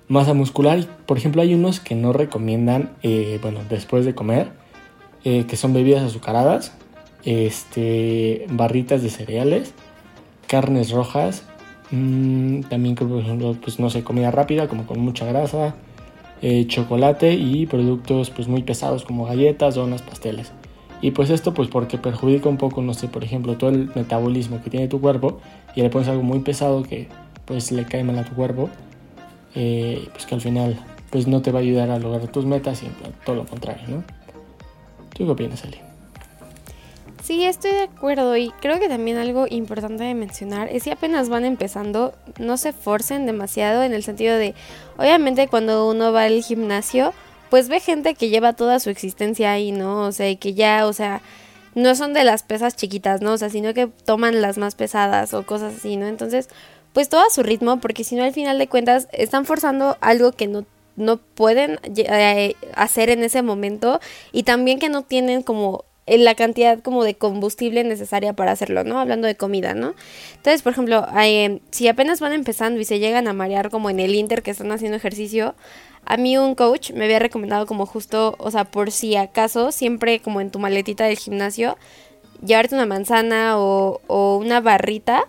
masa 0.07 0.33
muscular. 0.33 0.85
Por 1.05 1.17
ejemplo, 1.17 1.41
hay 1.41 1.53
unos 1.53 1.79
que 1.79 1.95
no 1.95 2.13
recomiendan, 2.13 2.91
eh, 3.03 3.39
bueno, 3.41 3.59
después 3.69 4.05
de 4.05 4.15
comer, 4.15 4.51
que 5.23 5.55
son 5.55 5.71
bebidas 5.71 6.01
azucaradas, 6.01 6.75
este, 7.23 8.47
barritas 8.49 9.03
de 9.03 9.09
cereales, 9.11 9.71
carnes 10.47 10.89
rojas, 10.89 11.43
mm, 11.91 12.61
también, 12.61 12.95
ejemplo, 12.97 13.55
pues 13.61 13.79
no 13.79 13.91
sé, 13.91 14.03
comida 14.03 14.31
rápida, 14.31 14.67
como 14.67 14.87
con 14.87 14.99
mucha 14.99 15.25
grasa, 15.25 15.75
eh, 16.41 16.65
chocolate 16.67 17.33
y 17.33 17.65
productos 17.65 18.29
pues 18.29 18.47
muy 18.47 18.63
pesados 18.63 19.05
como 19.05 19.25
galletas, 19.25 19.75
donas, 19.75 20.01
pasteles. 20.01 20.51
Y 21.01 21.11
pues 21.11 21.29
esto 21.29 21.53
pues 21.53 21.67
porque 21.67 21.97
perjudica 21.97 22.47
un 22.49 22.57
poco, 22.57 22.81
no 22.81 22.93
sé, 22.93 23.07
por 23.07 23.23
ejemplo, 23.23 23.57
todo 23.57 23.71
el 23.71 23.91
metabolismo 23.95 24.61
que 24.63 24.69
tiene 24.69 24.87
tu 24.87 25.01
cuerpo 25.01 25.39
y 25.75 25.81
le 25.81 25.89
pones 25.89 26.07
algo 26.07 26.23
muy 26.23 26.39
pesado 26.39 26.83
que 26.83 27.07
pues 27.45 27.71
le 27.71 27.85
cae 27.85 28.03
mal 28.03 28.17
a 28.19 28.23
tu 28.23 28.33
cuerpo, 28.35 28.69
eh, 29.55 30.07
pues 30.11 30.25
que 30.25 30.35
al 30.35 30.41
final 30.41 30.79
pues 31.09 31.27
no 31.27 31.41
te 31.41 31.51
va 31.51 31.59
a 31.59 31.61
ayudar 31.61 31.89
a 31.89 31.99
lograr 31.99 32.27
tus 32.27 32.45
metas 32.45 32.83
y 32.83 32.87
todo 33.25 33.35
lo 33.35 33.45
contrario, 33.45 33.83
¿no? 33.87 34.03
¿Tú 35.13 35.25
qué 35.25 35.31
opinas? 35.31 35.90
Sí, 37.31 37.45
estoy 37.45 37.71
de 37.71 37.83
acuerdo 37.83 38.35
y 38.35 38.51
creo 38.59 38.77
que 38.77 38.89
también 38.89 39.15
algo 39.15 39.45
importante 39.49 40.03
de 40.03 40.13
mencionar 40.13 40.67
es 40.67 40.83
si 40.83 40.89
apenas 40.89 41.29
van 41.29 41.45
empezando, 41.45 42.13
no 42.39 42.57
se 42.57 42.73
forcen 42.73 43.25
demasiado 43.25 43.83
en 43.83 43.93
el 43.93 44.03
sentido 44.03 44.35
de, 44.35 44.53
obviamente 44.97 45.47
cuando 45.47 45.89
uno 45.89 46.11
va 46.11 46.23
al 46.23 46.43
gimnasio, 46.43 47.13
pues 47.49 47.69
ve 47.69 47.79
gente 47.79 48.15
que 48.15 48.27
lleva 48.27 48.51
toda 48.51 48.81
su 48.81 48.89
existencia 48.89 49.53
ahí, 49.53 49.71
¿no? 49.71 50.01
O 50.01 50.11
sea, 50.11 50.29
y 50.29 50.35
que 50.35 50.55
ya, 50.55 50.85
o 50.85 50.91
sea, 50.91 51.21
no 51.73 51.95
son 51.95 52.11
de 52.11 52.25
las 52.25 52.43
pesas 52.43 52.75
chiquitas, 52.75 53.21
¿no? 53.21 53.31
O 53.31 53.37
sea, 53.37 53.49
sino 53.49 53.73
que 53.73 53.87
toman 53.87 54.41
las 54.41 54.57
más 54.57 54.75
pesadas 54.75 55.33
o 55.33 55.45
cosas 55.45 55.75
así, 55.77 55.95
¿no? 55.95 56.07
Entonces, 56.07 56.49
pues 56.91 57.07
todo 57.07 57.21
a 57.21 57.29
su 57.29 57.43
ritmo, 57.43 57.79
porque 57.79 58.03
si 58.03 58.15
no 58.17 58.25
al 58.25 58.33
final 58.33 58.59
de 58.59 58.67
cuentas 58.67 59.07
están 59.13 59.45
forzando 59.45 59.97
algo 60.01 60.33
que 60.33 60.47
no 60.47 60.65
no 60.97 61.15
pueden 61.15 61.79
eh, 61.95 62.55
hacer 62.75 63.09
en 63.09 63.23
ese 63.23 63.41
momento 63.41 64.01
y 64.33 64.43
también 64.43 64.77
que 64.77 64.89
no 64.89 65.03
tienen 65.03 65.41
como 65.41 65.85
la 66.07 66.35
cantidad 66.35 66.79
como 66.79 67.03
de 67.03 67.15
combustible 67.15 67.83
necesaria 67.83 68.33
para 68.33 68.51
hacerlo, 68.51 68.83
¿no? 68.83 68.99
Hablando 68.99 69.27
de 69.27 69.35
comida, 69.35 69.73
¿no? 69.73 69.93
Entonces, 70.35 70.61
por 70.61 70.73
ejemplo, 70.73 71.05
si 71.71 71.87
apenas 71.87 72.19
van 72.19 72.33
empezando 72.33 72.79
y 72.79 72.85
se 72.85 72.99
llegan 72.99 73.27
a 73.27 73.33
marear 73.33 73.69
como 73.69 73.89
en 73.89 73.99
el 73.99 74.15
Inter 74.15 74.41
que 74.41 74.51
están 74.51 74.71
haciendo 74.71 74.97
ejercicio, 74.97 75.55
a 76.05 76.17
mí 76.17 76.37
un 76.37 76.55
coach 76.55 76.91
me 76.91 77.05
había 77.05 77.19
recomendado 77.19 77.65
como 77.65 77.85
justo, 77.85 78.35
o 78.39 78.51
sea, 78.51 78.65
por 78.65 78.91
si 78.91 79.15
acaso, 79.15 79.71
siempre 79.71 80.19
como 80.19 80.41
en 80.41 80.49
tu 80.49 80.59
maletita 80.59 81.05
del 81.05 81.17
gimnasio, 81.17 81.77
llevarte 82.43 82.75
una 82.75 82.87
manzana 82.87 83.59
o, 83.59 84.01
o 84.07 84.37
una 84.37 84.59
barrita 84.61 85.27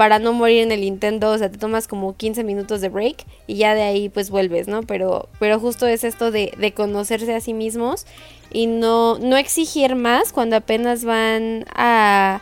para 0.00 0.18
no 0.18 0.32
morir 0.32 0.62
en 0.62 0.72
el 0.72 0.82
intento, 0.82 1.28
o 1.28 1.36
sea, 1.36 1.50
te 1.50 1.58
tomas 1.58 1.86
como 1.86 2.16
15 2.16 2.42
minutos 2.42 2.80
de 2.80 2.88
break 2.88 3.26
y 3.46 3.56
ya 3.56 3.74
de 3.74 3.82
ahí 3.82 4.08
pues 4.08 4.30
vuelves, 4.30 4.66
¿no? 4.66 4.80
Pero, 4.82 5.28
pero 5.38 5.60
justo 5.60 5.86
es 5.86 6.04
esto 6.04 6.30
de, 6.30 6.54
de 6.56 6.72
conocerse 6.72 7.34
a 7.34 7.40
sí 7.42 7.52
mismos 7.52 8.06
y 8.50 8.66
no, 8.66 9.18
no 9.18 9.36
exigir 9.36 9.96
más 9.96 10.32
cuando 10.32 10.56
apenas 10.56 11.04
van 11.04 11.66
a, 11.74 12.40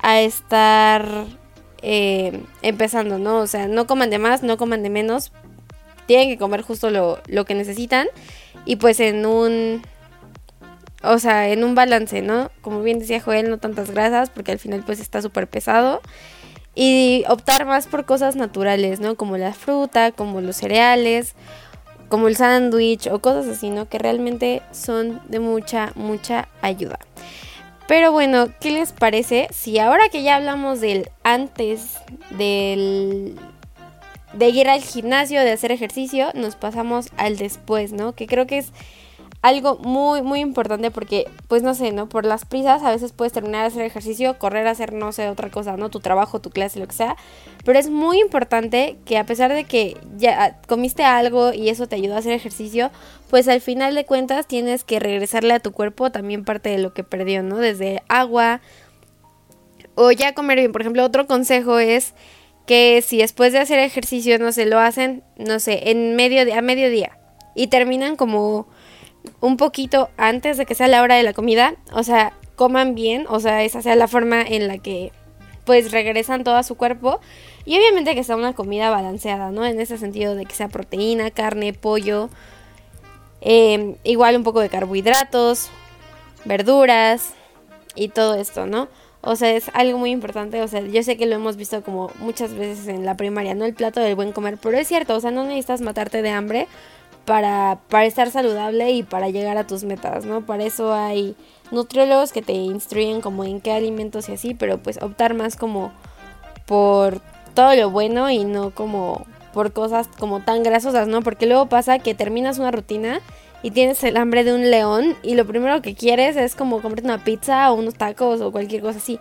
a 0.00 0.20
estar 0.20 1.24
eh, 1.80 2.38
empezando, 2.60 3.18
¿no? 3.18 3.38
O 3.38 3.46
sea, 3.46 3.68
no 3.68 3.86
coman 3.86 4.10
de 4.10 4.18
más, 4.18 4.42
no 4.42 4.58
coman 4.58 4.82
de 4.82 4.90
menos, 4.90 5.32
tienen 6.04 6.28
que 6.28 6.36
comer 6.36 6.60
justo 6.60 6.90
lo, 6.90 7.22
lo 7.26 7.46
que 7.46 7.54
necesitan 7.54 8.06
y 8.66 8.76
pues 8.76 9.00
en 9.00 9.24
un 9.24 9.80
o 11.02 11.18
sea, 11.18 11.48
en 11.48 11.64
un 11.64 11.74
balance, 11.74 12.20
¿no? 12.20 12.50
Como 12.60 12.82
bien 12.82 12.98
decía 12.98 13.18
Joel, 13.18 13.48
no 13.48 13.56
tantas 13.56 13.90
grasas, 13.90 14.28
porque 14.28 14.52
al 14.52 14.58
final 14.58 14.82
pues 14.84 15.00
está 15.00 15.22
súper 15.22 15.48
pesado 15.48 16.02
y 16.74 17.24
optar 17.28 17.66
más 17.66 17.86
por 17.86 18.04
cosas 18.04 18.36
naturales, 18.36 19.00
¿no? 19.00 19.14
Como 19.16 19.36
la 19.36 19.52
fruta, 19.52 20.12
como 20.12 20.40
los 20.40 20.56
cereales, 20.56 21.34
como 22.08 22.28
el 22.28 22.36
sándwich 22.36 23.06
o 23.08 23.20
cosas 23.20 23.46
así, 23.46 23.70
¿no? 23.70 23.88
Que 23.88 23.98
realmente 23.98 24.62
son 24.72 25.20
de 25.28 25.40
mucha, 25.40 25.92
mucha 25.94 26.48
ayuda. 26.60 26.98
Pero 27.88 28.12
bueno, 28.12 28.48
¿qué 28.60 28.70
les 28.70 28.92
parece 28.92 29.48
si 29.50 29.78
ahora 29.78 30.08
que 30.10 30.22
ya 30.22 30.36
hablamos 30.36 30.80
del 30.80 31.10
antes 31.24 31.98
del 32.30 33.38
de 34.32 34.48
ir 34.48 34.68
al 34.68 34.80
gimnasio, 34.80 35.40
de 35.42 35.52
hacer 35.52 35.72
ejercicio, 35.72 36.30
nos 36.34 36.56
pasamos 36.56 37.08
al 37.16 37.36
después, 37.36 37.92
¿no? 37.92 38.14
Que 38.14 38.26
creo 38.26 38.46
que 38.46 38.58
es 38.58 38.72
algo 39.42 39.76
muy, 39.78 40.22
muy 40.22 40.38
importante 40.38 40.92
porque, 40.92 41.28
pues 41.48 41.64
no 41.64 41.74
sé, 41.74 41.90
¿no? 41.90 42.08
Por 42.08 42.24
las 42.24 42.44
prisas 42.44 42.84
a 42.84 42.90
veces 42.90 43.12
puedes 43.12 43.32
terminar 43.32 43.62
de 43.62 43.66
hacer 43.66 43.82
ejercicio, 43.82 44.38
correr 44.38 44.68
hacer, 44.68 44.92
no 44.92 45.10
sé, 45.10 45.28
otra 45.28 45.50
cosa, 45.50 45.76
¿no? 45.76 45.90
Tu 45.90 45.98
trabajo, 45.98 46.40
tu 46.40 46.50
clase, 46.50 46.78
lo 46.78 46.86
que 46.86 46.94
sea. 46.94 47.16
Pero 47.64 47.76
es 47.76 47.90
muy 47.90 48.20
importante 48.20 48.96
que 49.04 49.18
a 49.18 49.26
pesar 49.26 49.52
de 49.52 49.64
que 49.64 49.96
ya 50.16 50.60
comiste 50.68 51.02
algo 51.02 51.52
y 51.52 51.70
eso 51.70 51.88
te 51.88 51.96
ayudó 51.96 52.14
a 52.14 52.18
hacer 52.18 52.32
ejercicio, 52.32 52.92
pues 53.30 53.48
al 53.48 53.60
final 53.60 53.96
de 53.96 54.06
cuentas 54.06 54.46
tienes 54.46 54.84
que 54.84 55.00
regresarle 55.00 55.54
a 55.54 55.60
tu 55.60 55.72
cuerpo 55.72 56.12
también 56.12 56.44
parte 56.44 56.70
de 56.70 56.78
lo 56.78 56.94
que 56.94 57.02
perdió, 57.02 57.42
¿no? 57.42 57.56
Desde 57.56 58.04
agua 58.08 58.60
o 59.96 60.12
ya 60.12 60.34
comer 60.34 60.58
bien. 60.58 60.70
Por 60.70 60.82
ejemplo, 60.82 61.04
otro 61.04 61.26
consejo 61.26 61.80
es 61.80 62.14
que 62.64 63.02
si 63.02 63.18
después 63.18 63.52
de 63.52 63.58
hacer 63.58 63.80
ejercicio, 63.80 64.38
no 64.38 64.52
sé, 64.52 64.66
lo 64.66 64.78
hacen, 64.78 65.24
no 65.36 65.58
sé, 65.58 65.90
en 65.90 66.14
medio 66.14 66.44
de, 66.44 66.54
a 66.54 66.62
mediodía 66.62 67.18
y 67.56 67.66
terminan 67.66 68.14
como 68.14 68.68
un 69.40 69.56
poquito 69.56 70.10
antes 70.16 70.56
de 70.56 70.66
que 70.66 70.74
sea 70.74 70.88
la 70.88 71.02
hora 71.02 71.16
de 71.16 71.22
la 71.22 71.32
comida, 71.32 71.74
o 71.92 72.02
sea, 72.02 72.32
coman 72.56 72.94
bien, 72.94 73.26
o 73.28 73.40
sea, 73.40 73.62
esa 73.62 73.82
sea 73.82 73.96
la 73.96 74.08
forma 74.08 74.42
en 74.42 74.68
la 74.68 74.78
que 74.78 75.12
pues 75.64 75.92
regresan 75.92 76.44
todo 76.44 76.56
a 76.56 76.62
su 76.62 76.76
cuerpo 76.76 77.20
y 77.64 77.76
obviamente 77.76 78.14
que 78.14 78.24
sea 78.24 78.36
una 78.36 78.52
comida 78.52 78.90
balanceada, 78.90 79.50
¿no? 79.50 79.64
En 79.64 79.80
ese 79.80 79.96
sentido 79.98 80.34
de 80.34 80.46
que 80.46 80.54
sea 80.54 80.68
proteína, 80.68 81.30
carne, 81.30 81.72
pollo, 81.72 82.28
em, 83.40 83.96
igual 84.04 84.36
un 84.36 84.42
poco 84.42 84.60
de 84.60 84.68
carbohidratos, 84.68 85.70
verduras 86.44 87.34
y 87.94 88.08
todo 88.08 88.34
esto, 88.34 88.66
¿no? 88.66 88.88
O 89.20 89.36
sea, 89.36 89.52
es 89.52 89.70
algo 89.74 89.98
muy 89.98 90.10
importante. 90.10 90.60
O 90.62 90.68
sea, 90.68 90.80
yo 90.80 91.02
sé 91.04 91.16
que 91.16 91.26
lo 91.26 91.36
hemos 91.36 91.56
visto 91.56 91.82
como 91.82 92.10
muchas 92.18 92.54
veces 92.54 92.88
en 92.88 93.06
la 93.06 93.16
primaria, 93.16 93.54
¿no? 93.54 93.64
El 93.64 93.74
plato 93.74 94.00
del 94.00 94.16
buen 94.16 94.32
comer. 94.32 94.58
Pero 94.60 94.76
es 94.78 94.88
cierto, 94.88 95.14
o 95.14 95.20
sea, 95.20 95.30
no 95.30 95.44
necesitas 95.44 95.80
matarte 95.80 96.22
de 96.22 96.30
hambre 96.30 96.66
para, 97.24 97.80
para 97.88 98.06
estar 98.06 98.30
saludable 98.30 98.90
y 98.90 99.02
para 99.02 99.28
llegar 99.30 99.56
a 99.56 99.66
tus 99.66 99.84
metas, 99.84 100.24
¿no? 100.24 100.44
Para 100.44 100.64
eso 100.64 100.92
hay 100.92 101.36
nutriólogos 101.70 102.32
que 102.32 102.42
te 102.42 102.52
instruyen 102.52 103.20
como 103.20 103.44
en 103.44 103.60
qué 103.60 103.72
alimentos 103.72 104.28
y 104.28 104.32
así, 104.32 104.54
pero 104.54 104.78
pues 104.78 105.00
optar 105.02 105.34
más 105.34 105.56
como 105.56 105.92
por 106.66 107.20
todo 107.54 107.74
lo 107.74 107.90
bueno 107.90 108.30
y 108.30 108.44
no 108.44 108.70
como 108.70 109.26
por 109.52 109.72
cosas 109.72 110.08
como 110.18 110.40
tan 110.40 110.62
grasosas, 110.62 111.08
¿no? 111.08 111.22
Porque 111.22 111.46
luego 111.46 111.66
pasa 111.66 111.98
que 111.98 112.14
terminas 112.14 112.58
una 112.58 112.70
rutina 112.70 113.20
y 113.62 113.70
tienes 113.70 114.02
el 114.02 114.16
hambre 114.16 114.44
de 114.44 114.52
un 114.52 114.70
león 114.70 115.16
y 115.22 115.34
lo 115.34 115.46
primero 115.46 115.82
que 115.82 115.94
quieres 115.94 116.36
es 116.36 116.54
como 116.54 116.82
comprarte 116.82 117.06
una 117.06 117.22
pizza 117.22 117.70
o 117.70 117.74
unos 117.74 117.94
tacos 117.94 118.40
o 118.40 118.50
cualquier 118.50 118.82
cosa 118.82 118.98
así. 118.98 119.20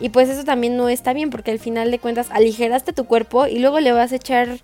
Y 0.00 0.08
pues 0.08 0.28
eso 0.28 0.44
también 0.44 0.76
no 0.76 0.88
está 0.88 1.12
bien 1.12 1.30
porque 1.30 1.50
al 1.50 1.58
final 1.58 1.90
de 1.90 1.98
cuentas 1.98 2.30
aligeraste 2.30 2.92
tu 2.92 3.04
cuerpo 3.04 3.46
y 3.46 3.58
luego 3.58 3.80
le 3.80 3.92
vas 3.92 4.12
a 4.12 4.16
echar 4.16 4.60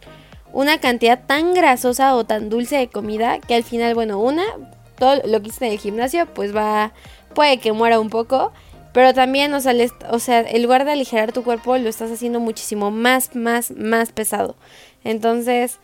una 0.52 0.78
cantidad 0.78 1.20
tan 1.26 1.54
grasosa 1.54 2.14
o 2.14 2.24
tan 2.24 2.48
dulce 2.48 2.76
de 2.76 2.88
comida 2.88 3.38
que 3.38 3.54
al 3.54 3.64
final, 3.64 3.94
bueno, 3.94 4.20
una, 4.20 4.44
todo 4.98 5.16
lo 5.26 5.40
que 5.40 5.48
hiciste 5.48 5.66
en 5.66 5.72
el 5.72 5.78
gimnasio 5.78 6.26
pues 6.26 6.54
va, 6.54 6.92
puede 7.34 7.58
que 7.58 7.72
muera 7.72 8.00
un 8.00 8.10
poco. 8.10 8.52
Pero 8.92 9.14
también, 9.14 9.52
o 9.54 9.60
sea, 9.60 9.74
o 10.10 10.18
sea, 10.18 10.40
en 10.40 10.62
lugar 10.62 10.84
de 10.84 10.92
aligerar 10.92 11.32
tu 11.32 11.44
cuerpo, 11.44 11.76
lo 11.76 11.88
estás 11.88 12.10
haciendo 12.10 12.40
muchísimo 12.40 12.90
más, 12.90 13.36
más, 13.36 13.70
más 13.70 14.12
pesado. 14.12 14.56
Entonces, 15.04 15.78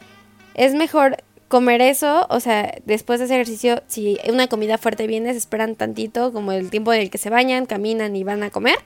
es 0.54 0.74
mejor 0.74 1.18
comer 1.48 1.82
eso, 1.82 2.26
o 2.30 2.40
sea, 2.40 2.74
después 2.84 3.20
de 3.20 3.26
ese 3.26 3.34
ejercicio, 3.34 3.82
si 3.86 4.18
una 4.28 4.48
comida 4.48 4.78
fuerte 4.78 5.06
viene, 5.06 5.30
se 5.32 5.38
esperan 5.38 5.76
tantito, 5.76 6.32
como 6.32 6.50
el 6.50 6.70
tiempo 6.70 6.92
en 6.92 7.02
el 7.02 7.10
que 7.10 7.18
se 7.18 7.30
bañan, 7.30 7.66
caminan 7.66 8.16
y 8.16 8.24
van 8.24 8.42
a 8.42 8.50
comer. 8.50 8.78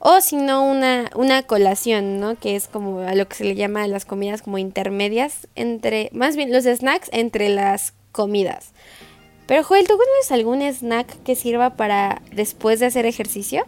O 0.00 0.20
si 0.20 0.36
no, 0.36 0.64
una, 0.64 1.10
una 1.16 1.42
colación, 1.42 2.20
¿no? 2.20 2.36
Que 2.36 2.54
es 2.54 2.68
como 2.68 3.00
a 3.00 3.14
lo 3.14 3.26
que 3.28 3.36
se 3.36 3.44
le 3.44 3.54
llama 3.54 3.86
las 3.88 4.04
comidas 4.04 4.42
como 4.42 4.58
intermedias 4.58 5.48
entre, 5.56 6.10
más 6.12 6.36
bien 6.36 6.52
los 6.52 6.64
snacks 6.64 7.08
entre 7.12 7.48
las 7.48 7.94
comidas. 8.12 8.72
Pero 9.46 9.64
Joel, 9.64 9.86
¿tú 9.86 9.94
conoces 9.94 10.30
algún 10.30 10.62
snack 10.62 11.22
que 11.24 11.34
sirva 11.34 11.76
para 11.76 12.22
después 12.32 12.80
de 12.80 12.86
hacer 12.86 13.06
ejercicio? 13.06 13.64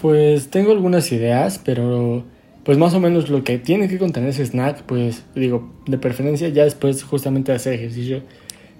Pues 0.00 0.48
tengo 0.48 0.72
algunas 0.72 1.12
ideas, 1.12 1.60
pero 1.62 2.24
pues 2.64 2.78
más 2.78 2.94
o 2.94 3.00
menos 3.00 3.28
lo 3.28 3.44
que 3.44 3.58
tiene 3.58 3.88
que 3.88 3.98
contener 3.98 4.30
ese 4.30 4.46
snack, 4.46 4.82
pues 4.82 5.22
digo, 5.34 5.70
de 5.86 5.98
preferencia 5.98 6.48
ya 6.48 6.64
después 6.64 7.04
justamente 7.04 7.52
de 7.52 7.56
hacer 7.56 7.74
ejercicio, 7.74 8.22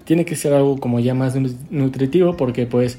tiene 0.04 0.24
que 0.24 0.34
ser 0.34 0.54
algo 0.54 0.78
como 0.78 0.98
ya 0.98 1.14
más 1.14 1.36
nutritivo 1.70 2.36
porque 2.36 2.66
pues 2.66 2.98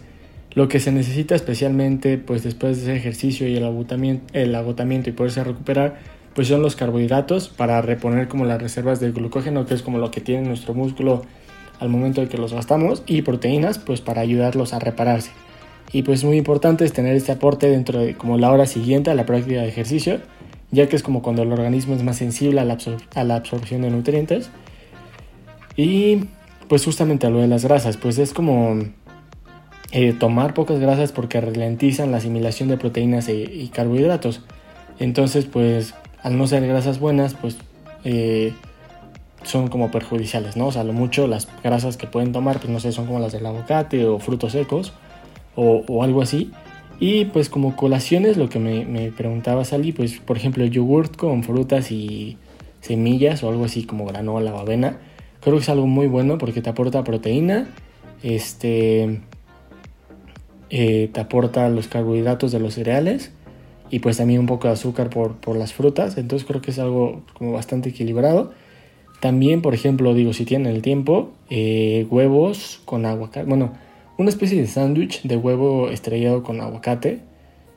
lo 0.55 0.67
que 0.67 0.79
se 0.79 0.91
necesita 0.91 1.35
especialmente 1.35 2.17
pues 2.17 2.43
después 2.43 2.77
de 2.77 2.83
ese 2.83 2.95
ejercicio 2.95 3.47
y 3.47 3.55
el 3.55 3.65
agotamiento, 3.65 4.25
el 4.33 4.55
agotamiento 4.55 5.09
y 5.09 5.13
poderse 5.13 5.43
recuperar, 5.43 5.99
pues 6.33 6.47
son 6.47 6.61
los 6.61 6.75
carbohidratos 6.75 7.49
para 7.49 7.81
reponer 7.81 8.27
como 8.27 8.45
las 8.45 8.61
reservas 8.61 8.99
de 8.99 9.11
glucógeno, 9.11 9.65
que 9.65 9.73
es 9.73 9.81
como 9.81 9.99
lo 9.99 10.11
que 10.11 10.21
tiene 10.21 10.47
nuestro 10.47 10.73
músculo 10.73 11.23
al 11.79 11.89
momento 11.89 12.21
de 12.21 12.27
que 12.27 12.37
los 12.37 12.53
gastamos, 12.53 13.03
y 13.05 13.21
proteínas 13.21 13.77
pues 13.79 14.01
para 14.01 14.21
ayudarlos 14.21 14.73
a 14.73 14.79
repararse. 14.79 15.31
Y 15.91 16.03
pues 16.03 16.23
muy 16.23 16.37
importante 16.37 16.83
es 16.85 16.93
tener 16.93 17.15
este 17.15 17.33
aporte 17.33 17.69
dentro 17.69 17.99
de 17.99 18.15
como 18.15 18.37
la 18.37 18.51
hora 18.51 18.65
siguiente 18.65 19.11
a 19.11 19.13
la 19.13 19.25
práctica 19.25 19.61
de 19.61 19.67
ejercicio 19.67 20.19
ya 20.71 20.87
que 20.89 20.95
es 20.95 21.03
como 21.03 21.21
cuando 21.21 21.43
el 21.43 21.51
organismo 21.51 21.95
es 21.95 22.03
más 22.03 22.17
sensible 22.17 22.59
a 22.59 22.65
la, 22.65 23.35
absorción 23.35 23.81
de 23.81 23.89
nutrientes. 23.89 24.49
Y 25.75 26.25
pues 26.67 26.85
justamente 26.85 27.27
a 27.27 27.29
lo 27.29 27.39
de 27.39 27.47
las 27.47 27.63
grasas, 27.63 27.97
pues 27.97 28.17
es 28.17 28.33
como 28.33 28.79
eh, 29.97 30.11
tomar 30.11 30.53
pocas 30.53 30.77
grasas 30.77 31.13
porque 31.13 31.39
ralentizan 31.39 32.11
la 32.11 32.17
asimilación 32.17 32.67
de 32.67 32.75
proteínas 32.75 33.29
y, 33.29 33.71
carbohidratos. 33.73 34.41
Entonces, 34.99 35.45
pues 35.45 35.93
al 36.21 36.37
no 36.37 36.47
ser 36.47 36.67
grasas 36.67 36.99
buenas, 36.99 37.33
pues 37.33 37.55
eh, 38.03 38.51
son 39.43 39.69
como 39.69 39.91
perjudiciales, 39.91 40.57
¿no? 40.57 40.67
O 40.67 40.71
sea, 40.73 40.83
lo 40.83 40.91
mucho 40.91 41.27
las 41.27 41.47
grasas 41.63 41.95
que 41.95 42.07
pueden 42.07 42.33
tomar, 42.33 42.57
pues 42.57 42.69
no 42.69 42.81
sé, 42.81 42.91
son 42.91 43.05
como 43.05 43.19
las 43.19 43.31
del 43.31 43.45
aguacate 43.45 44.05
o 44.05 44.19
frutos 44.19 44.51
secos 44.51 44.91
o, 45.55 46.03
algo 46.03 46.21
así. 46.21 46.51
Y 46.99 47.23
pues 47.23 47.47
como 47.47 47.77
colaciones, 47.77 48.35
lo 48.35 48.49
que 48.49 48.59
me, 48.59 48.83
me 48.83 49.13
preguntaba 49.13 49.63
Sally, 49.63 49.93
pues 49.93 50.19
por 50.19 50.35
ejemplo 50.35 50.65
yogurt 50.65 51.15
con 51.15 51.41
frutas 51.41 51.89
y 51.89 52.37
semillas 52.81 53.43
o 53.43 53.49
algo 53.49 53.63
así 53.63 53.85
como 53.85 54.05
granola 54.05 54.53
o 54.53 54.59
avena, 54.59 54.97
creo 55.39 55.55
que 55.55 55.61
es 55.61 55.69
algo 55.69 55.87
muy 55.87 56.07
bueno 56.07 56.37
porque 56.37 56.61
te 56.61 56.69
aporta 56.69 57.05
proteína, 57.05 57.69
este, 58.23 59.21
eh, 60.69 61.09
te 61.13 61.19
aporta 61.19 61.69
los 61.69 61.87
carbohidratos 61.87 62.51
de 62.51 62.59
los 62.59 62.73
cereales 62.73 63.31
y 63.89 63.99
pues 63.99 64.17
también 64.17 64.39
un 64.39 64.45
poco 64.45 64.67
de 64.67 64.73
azúcar 64.73 65.09
por, 65.09 65.35
por 65.35 65.55
las 65.55 65.73
frutas, 65.73 66.17
entonces 66.17 66.47
creo 66.47 66.61
que 66.61 66.71
es 66.71 66.79
algo 66.79 67.21
como 67.37 67.51
bastante 67.51 67.89
equilibrado. 67.89 68.53
También, 69.19 69.61
por 69.61 69.73
ejemplo, 69.73 70.13
digo, 70.13 70.33
si 70.33 70.45
tienen 70.45 70.73
el 70.73 70.81
tiempo, 70.81 71.31
eh, 71.49 72.05
huevos 72.09 72.81
con 72.85 73.05
aguacate, 73.05 73.47
bueno, 73.47 73.73
una 74.17 74.29
especie 74.29 74.59
de 74.59 74.67
sándwich 74.67 75.23
de 75.23 75.37
huevo 75.37 75.89
estrellado 75.89 76.43
con 76.43 76.61
aguacate 76.61 77.21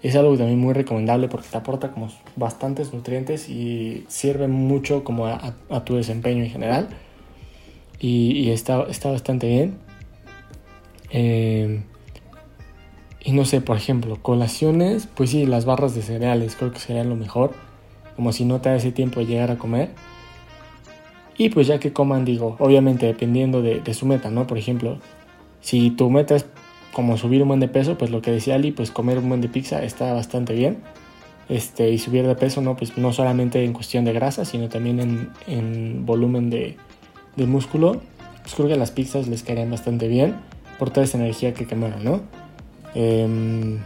es 0.03 0.15
algo 0.15 0.37
también 0.37 0.59
muy 0.59 0.75
recomendable 0.75 1.29
porque 1.29 1.49
te 1.51 1.57
aporta 1.57 1.91
como 1.91 2.09
bastantes 2.37 2.93
nutrientes 2.93 3.49
y 3.49 4.05
sirve 4.09 4.47
mucho 4.47 5.03
como 5.03 5.27
a, 5.27 5.85
tu 5.85 5.97
desempeño 5.97 6.45
en 6.45 6.51
general. 6.51 6.89
Y, 8.01 8.51
está, 8.51 8.85
está, 8.89 9.11
bastante 9.11 9.49
bien. 9.49 9.79
Eh, 11.11 11.81
y 13.21 13.33
no 13.33 13.45
sé, 13.45 13.61
por 13.61 13.77
ejemplo, 13.77 14.17
colaciones, 14.23 15.09
pues 15.15 15.31
sí, 15.31 15.47
las 15.47 15.65
barras 15.65 15.95
de 15.95 16.03
cereales 16.03 16.57
creo 16.57 16.73
que 16.73 16.79
serían 16.79 17.09
lo 17.09 17.17
mejor. 17.17 17.53
Como 18.17 18.33
si 18.33 18.45
no 18.45 18.61
te 18.61 18.69
da 18.69 18.77
ese 18.77 18.93
tiempo 18.93 19.21
de 19.21 19.27
llegar 19.27 19.51
a 19.51 19.59
comer. 19.59 19.91
Y 21.37 21.51
pues 21.51 21.67
ya 21.67 21.79
que 21.79 21.93
coman, 21.93 22.25
digo, 22.25 22.57
obviamente 22.59 23.07
dependiendo 23.07 23.63
de, 23.63 23.81
de 23.81 23.95
su 23.95 24.07
meta, 24.07 24.31
¿no? 24.31 24.47
Por 24.47 24.59
ejemplo, 24.59 24.99
si 25.61 25.91
tu 25.91 26.11
meta 26.11 26.35
es 26.35 26.47
como 26.93 27.17
subir 27.17 27.43
un 27.43 27.49
buen 27.49 27.61
de 27.61 27.69
peso, 27.69 27.97
pues 27.97 28.11
lo 28.11 28.23
que 28.23 28.33
decía 28.33 28.57
Ali, 28.57 28.73
pues 28.73 28.91
comer 28.91 29.19
un 29.19 29.29
buen 29.29 29.41
de 29.41 29.49
pizza 29.49 29.85
está 29.85 30.13
bastante 30.13 30.53
bien. 30.55 30.79
Este, 31.49 31.91
y 31.91 31.99
subir 31.99 32.27
de 32.27 32.35
peso, 32.35 32.61
¿no? 32.61 32.77
Pues 32.77 32.99
no 32.99 33.13
solamente 33.13 33.65
en 33.65 33.73
cuestión 33.73 34.05
de 34.05 34.13
grasa, 34.13 34.45
sino 34.45 34.69
también 34.69 35.01
en, 35.01 35.31
en 35.47 36.05
volumen 36.05 36.51
de, 36.51 36.77
de, 37.37 37.47
músculo. 37.47 38.03
Pues 38.43 38.55
creo 38.55 38.69
que 38.69 38.77
las 38.77 38.91
pizzas 38.91 39.29
les 39.29 39.43
caerían 39.43 39.71
bastante 39.71 40.09
bien 40.09 40.37
por 40.79 40.91
toda 40.91 41.05
esa 41.05 41.19
energía 41.19 41.55
que 41.55 41.67
quemaron, 41.67 42.05
¿no? 42.05 42.21
Em, 42.95 43.79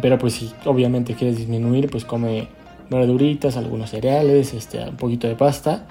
pero 0.00 0.18
pues 0.18 0.34
si 0.34 0.52
obviamente 0.64 1.14
quieres 1.14 1.36
disminuir, 1.36 1.90
pues 1.90 2.04
come 2.04 2.48
verduritas, 2.90 3.56
algunos 3.56 3.90
cereales, 3.90 4.54
este, 4.54 4.88
un 4.88 4.96
poquito 4.96 5.26
de 5.26 5.36
pasta 5.36 5.86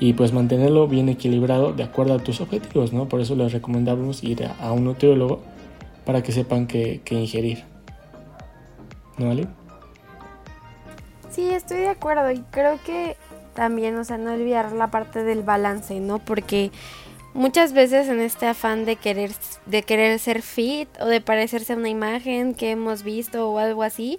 y 0.00 0.14
pues 0.14 0.32
mantenerlo 0.32 0.88
bien 0.88 1.08
equilibrado 1.08 1.72
de 1.72 1.82
acuerdo 1.82 2.14
a 2.14 2.18
tus 2.18 2.40
objetivos, 2.40 2.92
¿no? 2.92 3.08
Por 3.08 3.20
eso 3.20 3.36
les 3.36 3.52
recomendamos 3.52 4.24
ir 4.24 4.46
a, 4.46 4.72
un 4.72 4.84
nutriólogo 4.84 5.42
para 6.06 6.22
que 6.22 6.32
sepan 6.32 6.66
qué, 6.66 7.02
ingerir. 7.10 7.64
¿No, 9.18 9.26
vale? 9.26 9.46
Sí, 11.30 11.50
estoy 11.50 11.78
de 11.78 11.90
acuerdo 11.90 12.30
y 12.30 12.38
creo 12.50 12.78
que 12.84 13.16
también, 13.54 13.96
o 13.98 14.04
sea, 14.04 14.16
no 14.16 14.32
olvidar 14.32 14.72
la 14.72 14.90
parte 14.90 15.22
del 15.22 15.42
balance, 15.42 16.00
¿no? 16.00 16.18
Porque 16.18 16.70
muchas 17.34 17.72
veces 17.72 18.08
en 18.08 18.20
este 18.20 18.46
afán 18.46 18.84
de 18.84 18.96
querer 18.96 19.32
de 19.66 19.82
querer 19.82 20.18
ser 20.18 20.42
fit 20.42 20.88
o 21.00 21.06
de 21.06 21.20
parecerse 21.20 21.72
a 21.72 21.76
una 21.76 21.88
imagen 21.88 22.54
que 22.54 22.70
hemos 22.70 23.02
visto 23.02 23.50
o 23.50 23.58
algo 23.58 23.82
así, 23.82 24.18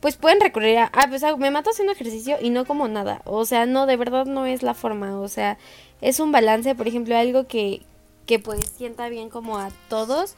pues 0.00 0.16
pueden 0.16 0.40
recurrir 0.40 0.78
a, 0.78 0.90
ah, 0.92 1.06
pues 1.08 1.24
ah, 1.24 1.34
me 1.36 1.50
mato 1.50 1.70
haciendo 1.70 1.92
ejercicio 1.92 2.36
y 2.38 2.50
no 2.50 2.66
como 2.66 2.88
nada. 2.88 3.22
O 3.24 3.46
sea, 3.46 3.64
no, 3.64 3.86
de 3.86 3.96
verdad 3.96 4.26
no 4.26 4.44
es 4.44 4.62
la 4.62 4.74
forma. 4.74 5.18
O 5.18 5.28
sea, 5.28 5.56
es 6.02 6.20
un 6.20 6.30
balance, 6.30 6.74
por 6.74 6.86
ejemplo, 6.86 7.16
algo 7.16 7.46
que, 7.46 7.80
que 8.26 8.38
pues 8.38 8.60
sienta 8.76 9.08
bien 9.08 9.30
como 9.30 9.56
a 9.56 9.70
todos. 9.88 10.36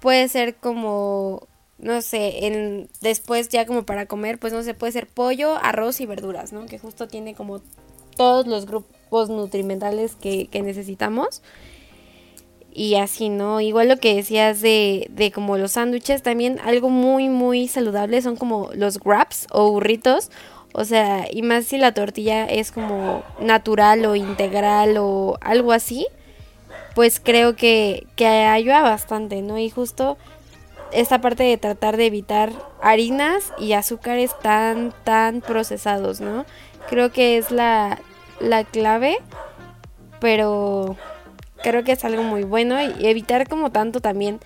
Puede 0.00 0.28
ser 0.28 0.56
como, 0.56 1.46
no 1.76 2.00
sé, 2.00 2.46
en, 2.46 2.88
después 3.02 3.50
ya 3.50 3.66
como 3.66 3.84
para 3.84 4.06
comer, 4.06 4.38
pues 4.38 4.54
no 4.54 4.62
sé, 4.62 4.72
puede 4.72 4.92
ser 4.92 5.06
pollo, 5.06 5.56
arroz 5.62 6.00
y 6.00 6.06
verduras, 6.06 6.54
¿no? 6.54 6.64
Que 6.64 6.78
justo 6.78 7.06
tiene 7.06 7.34
como 7.34 7.60
todos 8.16 8.46
los 8.46 8.64
grupos 8.64 8.95
nutrimentales 9.10 10.14
que, 10.16 10.48
que 10.48 10.62
necesitamos 10.62 11.42
y 12.76 12.96
así, 12.96 13.30
¿no? 13.30 13.62
Igual 13.62 13.88
lo 13.88 13.96
que 13.96 14.14
decías 14.14 14.60
de, 14.60 15.06
de 15.10 15.32
como 15.32 15.56
los 15.56 15.72
sándwiches, 15.72 16.22
también 16.22 16.60
algo 16.62 16.90
muy, 16.90 17.30
muy 17.30 17.68
saludable 17.68 18.20
son 18.20 18.36
como 18.36 18.68
los 18.74 18.98
wraps 19.02 19.46
o 19.50 19.70
burritos. 19.70 20.30
O 20.74 20.84
sea, 20.84 21.26
y 21.30 21.40
más 21.40 21.64
si 21.64 21.78
la 21.78 21.94
tortilla 21.94 22.44
es 22.44 22.72
como 22.72 23.22
natural 23.40 24.04
o 24.04 24.14
integral 24.14 24.98
o 24.98 25.38
algo 25.40 25.72
así, 25.72 26.06
pues 26.94 27.18
creo 27.18 27.56
que, 27.56 28.06
que 28.14 28.26
ayuda 28.26 28.82
bastante, 28.82 29.40
¿no? 29.40 29.56
Y 29.56 29.70
justo 29.70 30.18
esta 30.92 31.22
parte 31.22 31.44
de 31.44 31.56
tratar 31.56 31.96
de 31.96 32.06
evitar 32.06 32.52
harinas 32.82 33.54
y 33.58 33.72
azúcares 33.72 34.38
tan, 34.42 34.92
tan 35.02 35.40
procesados, 35.40 36.20
¿no? 36.20 36.44
Creo 36.90 37.10
que 37.10 37.38
es 37.38 37.50
la, 37.50 37.98
la 38.40 38.64
clave, 38.64 39.18
pero 40.20 40.96
creo 41.62 41.84
que 41.84 41.92
es 41.92 42.04
algo 42.04 42.22
muy 42.22 42.44
bueno 42.44 42.80
y 42.82 43.06
evitar 43.06 43.48
como 43.48 43.70
tanto 43.70 44.00
también 44.00 44.40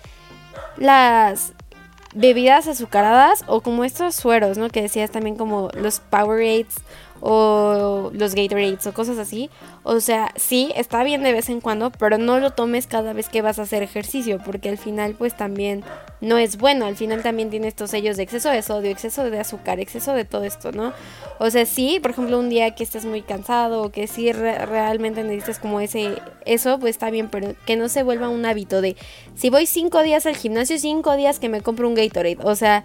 las 0.77 1.53
bebidas 2.13 2.67
azucaradas 2.67 3.43
o 3.47 3.61
como 3.61 3.83
estos 3.83 4.15
sueros, 4.15 4.57
¿no? 4.57 4.69
Que 4.69 4.81
decías 4.81 5.11
también 5.11 5.35
como 5.35 5.69
los 5.73 5.99
Powerades 5.99 6.75
o 7.21 8.09
los 8.13 8.35
Gatorades 8.35 8.85
o 8.87 8.93
cosas 8.93 9.17
así. 9.19 9.49
O 9.83 9.99
sea, 9.99 10.33
sí, 10.35 10.71
está 10.75 11.03
bien 11.03 11.23
de 11.23 11.31
vez 11.31 11.49
en 11.49 11.61
cuando, 11.61 11.91
pero 11.91 12.17
no 12.17 12.39
lo 12.39 12.51
tomes 12.51 12.87
cada 12.87 13.13
vez 13.13 13.29
que 13.29 13.41
vas 13.41 13.59
a 13.59 13.63
hacer 13.63 13.83
ejercicio, 13.83 14.39
porque 14.43 14.69
al 14.69 14.77
final 14.77 15.15
pues 15.17 15.37
también 15.37 15.83
no 16.19 16.37
es 16.37 16.57
bueno. 16.57 16.85
Al 16.85 16.95
final 16.95 17.21
también 17.21 17.51
tiene 17.51 17.67
estos 17.67 17.91
sellos 17.91 18.17
de 18.17 18.23
exceso 18.23 18.49
de 18.49 18.61
sodio, 18.63 18.89
exceso 18.89 19.23
de 19.29 19.39
azúcar, 19.39 19.79
exceso 19.79 20.13
de 20.13 20.25
todo 20.25 20.43
esto, 20.43 20.71
¿no? 20.71 20.93
O 21.39 21.49
sea, 21.49 21.65
sí, 21.65 21.99
por 22.01 22.11
ejemplo, 22.11 22.39
un 22.39 22.49
día 22.49 22.73
que 22.75 22.83
estés 22.83 23.05
muy 23.05 23.21
cansado 23.21 23.83
o 23.83 23.91
que 23.91 24.07
sí 24.07 24.31
realmente 24.31 25.23
necesitas 25.23 25.59
como 25.59 25.79
ese 25.79 26.21
eso, 26.45 26.79
pues 26.79 26.95
está 26.95 27.11
bien, 27.11 27.29
pero 27.29 27.53
que 27.65 27.75
no 27.75 27.87
se 27.87 28.03
vuelva 28.03 28.29
un 28.29 28.45
hábito 28.45 28.81
de 28.81 28.95
si 29.35 29.49
voy 29.51 29.67
cinco 29.67 30.01
días 30.01 30.25
al 30.25 30.35
gimnasio, 30.35 30.79
cinco 30.79 31.15
días 31.15 31.39
que 31.39 31.49
me 31.49 31.61
compro 31.61 31.87
un 31.87 31.93
Gatorade. 31.93 32.37
O 32.43 32.55
sea, 32.55 32.83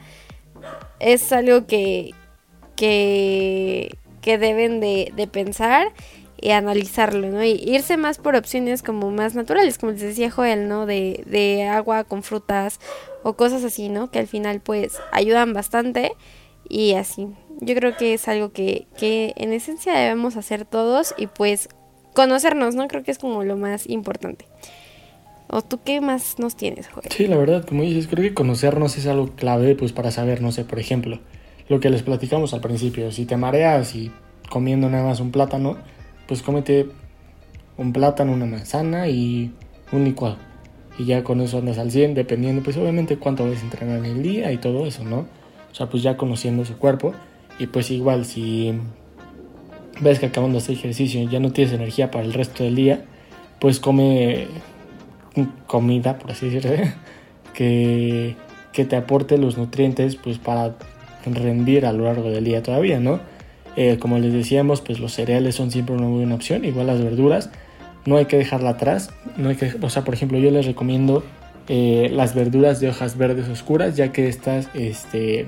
es 1.01 1.33
algo 1.33 1.67
que 1.67 2.15
que 2.77 3.97
que 4.27 4.39
deben 4.39 4.81
de, 4.81 5.29
pensar 5.31 5.93
y 6.41 6.51
analizarlo, 6.51 7.29
¿no? 7.29 7.45
Y 7.45 7.53
irse 7.65 7.97
más 7.97 8.19
por 8.19 8.35
opciones 8.35 8.83
como 8.83 9.13
más 9.13 9.37
naturales, 9.37 9.79
como 9.79 9.93
les 9.93 10.01
decía 10.01 10.33
Joel, 10.33 10.67
¿no? 10.67 10.85
De, 10.85 11.23
de 11.27 11.69
agua 11.69 12.03
con 12.03 12.25
frutas 12.25 12.81
o 13.23 13.35
cosas 13.35 13.63
así, 13.63 13.89
¿no? 13.89 14.11
Que 14.11 14.19
al 14.19 14.27
final 14.27 14.59
pues 14.59 14.99
ayudan 15.13 15.53
bastante 15.53 16.11
y 16.69 16.95
así. 16.95 17.29
Yo 17.61 17.77
creo 17.77 17.97
que 17.97 18.15
es 18.15 18.27
algo 18.27 18.51
que, 18.51 18.89
que 18.99 19.33
en 19.37 19.53
esencia 19.53 19.95
debemos 19.95 20.37
hacer 20.37 20.65
todos 20.65 21.15
y 21.17 21.29
pues 21.29 21.69
conocernos, 22.13 22.75
¿no? 22.75 22.89
Creo 22.89 23.05
que 23.05 23.13
es 23.13 23.19
como 23.19 23.45
lo 23.45 23.57
más 23.57 23.89
importante. 23.89 24.47
¿O 25.47 25.63
tú 25.63 25.79
qué 25.85 26.01
más 26.01 26.41
nos 26.41 26.57
tienes, 26.57 26.89
Joel? 26.89 27.07
Sí, 27.13 27.29
la 27.29 27.37
verdad, 27.37 27.65
como 27.65 27.85
dices, 27.85 28.09
creo 28.09 28.25
que 28.25 28.35
conocernos 28.35 28.99
es 28.99 29.07
algo 29.07 29.37
clave 29.37 29.77
pues 29.77 29.93
para 29.93 30.11
saber, 30.11 30.43
no 30.43 30.51
sé, 30.51 30.65
por 30.65 30.81
ejemplo, 30.81 31.21
lo 31.69 31.81
que 31.81 31.91
les 31.91 32.03
platicamos 32.03 32.55
al 32.55 32.61
principio. 32.61 33.11
Si 33.13 33.27
te 33.27 33.37
mareas 33.37 33.95
y 33.95 34.11
comiendo 34.51 34.89
nada 34.89 35.05
más 35.05 35.21
un 35.21 35.31
plátano, 35.31 35.77
pues 36.27 36.43
cómete 36.43 36.89
un 37.77 37.93
plátano, 37.93 38.33
una 38.33 38.47
manzana 38.47 39.09
y 39.09 39.53
un 39.93 40.05
licuado. 40.05 40.37
Y 40.99 41.05
ya 41.05 41.25
con 41.25 41.41
eso 41.41 41.59
andas 41.59 41.79
al 41.79 41.91
100, 41.91 42.15
dependiendo, 42.15 42.63
pues 42.63 42.77
obviamente 42.77 43.19
cuánto 43.19 43.49
vas 43.49 43.59
a 43.61 43.65
entrenar 43.65 43.99
en 43.99 44.07
el 44.07 44.23
día 44.23 44.53
y 44.53 44.59
todo 44.59 44.87
eso, 44.87 45.05
¿no? 45.05 45.27
O 45.71 45.75
sea, 45.75 45.89
pues 45.89 46.03
ya 46.03 46.17
conociendo 46.17 46.65
su 46.65 46.79
cuerpo. 46.79 47.13
Y 47.59 47.67
pues 47.67 47.91
igual, 47.91 48.25
si 48.25 48.75
ves 50.01 50.19
que 50.19 50.27
acabando 50.27 50.59
este 50.59 50.73
ejercicio 50.73 51.29
ya 51.29 51.41
no 51.41 51.53
tienes 51.53 51.75
energía 51.75 52.11
para 52.11 52.25
el 52.25 52.33
resto 52.33 52.65
del 52.65 52.75
día, 52.75 53.05
pues 53.61 53.81
come 53.81 54.47
comida, 55.67 56.19
por 56.19 56.31
así 56.31 56.49
decirlo, 56.49 56.71
que, 57.55 58.37
que 58.73 58.85
te 58.85 58.97
aporte 58.97 59.37
los 59.37 59.59
nutrientes 59.59 60.17
pues 60.17 60.39
para 60.39 60.77
rendir 61.35 61.87
a 61.87 61.93
lo 61.93 62.05
largo 62.05 62.31
del 62.31 62.45
día 62.45 62.63
todavía, 62.63 63.01
¿no? 63.01 63.21
Eh, 63.77 63.99
como 63.99 64.19
les 64.19 64.33
decíamos, 64.33 64.81
pues 64.81 65.01
los 65.01 65.13
cereales 65.13 65.55
son 65.55 65.71
siempre 65.71 65.95
una 65.95 66.07
buena 66.07 66.35
opción, 66.35 66.65
igual 66.65 66.87
las 66.87 67.03
verduras, 67.03 67.51
no 68.07 68.17
hay 68.17 68.25
que 68.25 68.39
dejarla 68.39 68.71
atrás, 68.71 69.11
no 69.37 69.51
hay 69.51 69.57
que, 69.57 69.75
o 69.81 69.91
sea, 69.91 70.03
por 70.03 70.15
ejemplo, 70.15 70.39
yo 70.39 70.51
les 70.51 70.65
recomiendo 70.65 71.23
eh, 71.69 72.09
las 72.11 72.35
verduras 72.35 72.81
de 72.81 72.89
hojas 72.89 73.19
verdes 73.19 73.49
oscuras, 73.49 73.95
ya 73.95 74.13
que 74.13 74.29
estas, 74.29 74.71
este, 74.73 75.47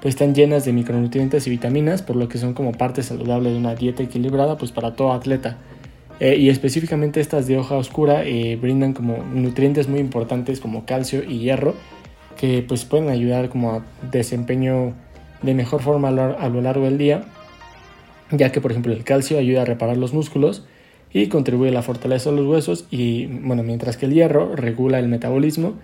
pues 0.00 0.14
están 0.14 0.36
llenas 0.36 0.64
de 0.64 0.72
micronutrientes 0.72 1.48
y 1.48 1.50
vitaminas, 1.50 2.02
por 2.02 2.14
lo 2.14 2.28
que 2.28 2.38
son 2.38 2.54
como 2.54 2.72
parte 2.72 3.02
saludable 3.02 3.50
de 3.50 3.56
una 3.56 3.74
dieta 3.74 4.04
equilibrada, 4.04 4.56
pues 4.56 4.70
para 4.70 4.94
todo 4.94 5.12
atleta. 5.12 5.56
Eh, 6.20 6.36
y 6.36 6.50
específicamente 6.50 7.20
estas 7.20 7.48
de 7.48 7.58
hoja 7.58 7.76
oscura 7.76 8.22
brindan 8.60 8.92
como 8.92 9.18
nutrientes 9.18 9.88
muy 9.88 9.98
importantes 9.98 10.60
como 10.60 10.84
calcio 10.84 11.24
y 11.24 11.38
hierro, 11.40 11.74
que 12.38 12.64
pues 12.66 12.84
pueden 12.84 13.10
ayudar 13.10 13.50
como 13.50 13.72
a 13.72 13.84
desempeño 14.10 14.94
de 15.42 15.54
mejor 15.54 15.82
forma 15.82 16.08
a 16.08 16.48
lo 16.48 16.62
largo 16.62 16.84
del 16.84 16.96
día, 16.96 17.24
ya 18.30 18.50
que 18.52 18.60
por 18.60 18.70
ejemplo 18.70 18.92
el 18.92 19.04
calcio 19.04 19.38
ayuda 19.38 19.62
a 19.62 19.64
reparar 19.64 19.96
los 19.96 20.14
músculos 20.14 20.64
y 21.12 21.26
contribuye 21.28 21.70
a 21.70 21.74
la 21.74 21.82
fortaleza 21.82 22.30
de 22.30 22.36
los 22.36 22.46
huesos 22.46 22.86
y 22.90 23.26
bueno, 23.26 23.62
mientras 23.62 23.96
que 23.96 24.06
el 24.06 24.14
hierro 24.14 24.54
regula 24.54 24.98
el 24.98 25.08
metabolismo 25.08 25.74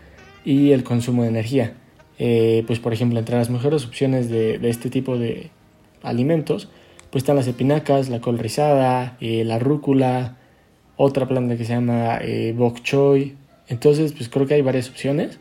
y 0.44 0.72
el 0.72 0.84
consumo 0.84 1.22
de 1.22 1.28
energía. 1.28 1.74
Eh, 2.18 2.62
pues 2.68 2.78
por 2.78 2.92
ejemplo 2.92 3.18
entre 3.18 3.36
las 3.36 3.50
mejores 3.50 3.84
opciones 3.84 4.30
de, 4.30 4.60
este 4.68 4.88
tipo 4.88 5.18
de 5.18 5.50
alimentos 6.04 6.68
pues 7.10 7.22
están 7.22 7.34
las 7.34 7.48
espinacas, 7.48 8.08
la 8.08 8.20
col 8.20 8.38
rizada, 8.38 9.16
eh, 9.20 9.44
la 9.44 9.58
rúcula, 9.58 10.36
otra 10.96 11.26
planta 11.26 11.56
que 11.56 11.64
se 11.64 11.72
llama 11.72 12.18
eh, 12.20 12.54
bok 12.56 12.80
choy. 12.82 13.34
Entonces 13.68 14.12
pues 14.12 14.28
creo 14.28 14.46
que 14.46 14.54
hay 14.54 14.62
varias 14.62 14.88
opciones 14.88 15.38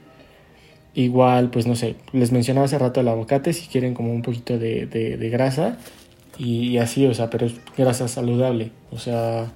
Igual, 0.95 1.49
pues 1.49 1.65
no 1.65 1.75
sé, 1.75 1.95
les 2.12 2.32
mencionaba 2.32 2.65
hace 2.65 2.77
rato 2.77 2.99
el 2.99 3.08
aguacate, 3.08 3.53
si 3.53 3.67
quieren 3.67 3.95
como 3.95 4.13
un 4.13 4.21
poquito 4.21 4.60
de, 4.60 4.86
de, 4.86 5.29
grasa 5.29 5.77
y, 6.38 6.77
así, 6.77 7.08
o 7.08 7.13
sea, 7.15 7.32
pero 7.32 7.47
es 7.47 7.56
grasa 7.75 8.08
saludable, 8.08 8.71
o 8.91 8.99
sea, 8.99 9.51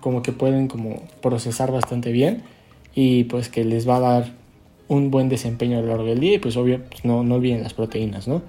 como 0.00 0.22
que 0.22 0.32
pueden 0.32 0.68
como 0.68 1.02
procesar 1.22 1.72
bastante 1.72 2.12
bien 2.12 2.42
y 2.94 3.24
pues 3.24 3.48
que 3.48 3.64
les 3.64 3.88
va 3.88 3.96
a 3.96 4.00
dar 4.00 4.32
un 4.88 5.10
buen 5.10 5.30
desempeño 5.30 5.78
a 5.78 5.80
lo 5.80 5.88
largo 5.88 6.04
del 6.04 6.20
día 6.20 6.34
y 6.34 6.38
pues 6.38 6.58
obvio, 6.58 6.82
pues 6.84 7.02
no, 7.06 7.22
no 7.22 7.36
olviden 7.36 7.62
las 7.62 7.72
proteínas, 7.72 8.28
¿no? 8.28 8.42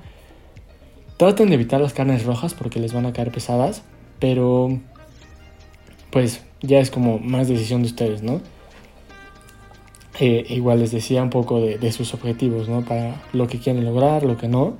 Traten 1.15 1.47
de 1.47 1.55
evitar 1.55 1.79
las 1.79 1.93
carnes 1.93 2.25
rojas 2.25 2.53
porque 2.53 2.81
les 2.81 2.91
van 2.91 3.05
a 3.05 3.13
caer 3.13 3.31
pesadas, 3.31 3.83
pero 4.19 4.77
pues 6.11 6.41
ya 6.61 6.79
es 6.79 6.91
como 6.91 7.17
más 7.19 7.47
decisión 7.47 7.81
de 7.81 7.87
ustedes, 7.87 8.23
¿no? 8.23 8.41
Eh, 10.19 10.45
igual 10.49 10.79
les 10.79 10.91
decía 10.91 11.23
un 11.23 11.31
poco 11.31 11.59
de, 11.59 11.91
sus 11.91 12.13
objetivos, 12.13 12.69
¿no? 12.69 12.81
Para 12.83 13.23
lo 13.33 13.47
que 13.47 13.57
quieren 13.57 13.83
lograr, 13.83 14.23
lo 14.23 14.37
que 14.37 14.47
no, 14.47 14.75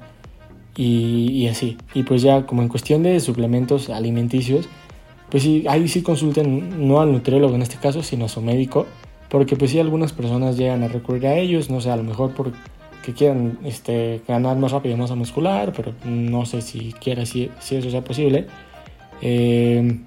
y, 0.75 1.47
así. 1.47 1.77
Y 1.93 2.03
pues 2.03 2.21
ya 2.21 2.45
como 2.45 2.61
en 2.61 2.67
cuestión 2.67 3.03
de 3.03 3.19
suplementos 3.19 3.89
alimenticios, 3.89 4.69
pues 5.29 5.43
sí, 5.43 5.65
ahí 5.67 5.87
sí 5.87 6.03
consulten 6.03 6.87
no 6.87 7.01
al 7.01 7.11
nutriólogo 7.11 7.55
en 7.55 7.63
este 7.63 7.77
caso, 7.77 8.03
sino 8.03 8.25
a 8.25 8.29
su 8.29 8.41
médico, 8.41 8.85
porque 9.29 9.55
pues 9.55 9.71
sí 9.71 9.79
algunas 9.79 10.13
personas 10.13 10.57
llegan 10.57 10.83
a 10.83 10.87
recurrir 10.87 11.25
a 11.27 11.35
ellos, 11.35 11.69
no 11.69 11.81
sé, 11.81 11.89
a 11.89 11.95
lo 11.95 12.03
mejor 12.03 12.33
porque 12.35 13.13
quieran 13.13 13.57
este, 13.65 14.21
ganar 14.27 14.57
más 14.57 14.71
rápido 14.71 14.95
masa 14.97 15.15
muscular, 15.15 15.73
pero 15.75 15.93
no 16.05 16.45
sé 16.45 16.61
si 16.61 16.93
quiera 16.93 17.25
si, 17.25 17.49
si 17.59 17.75
eso 17.75 17.89
sea 17.89 18.03
posible. 18.03 18.45
Eh, 19.21 19.99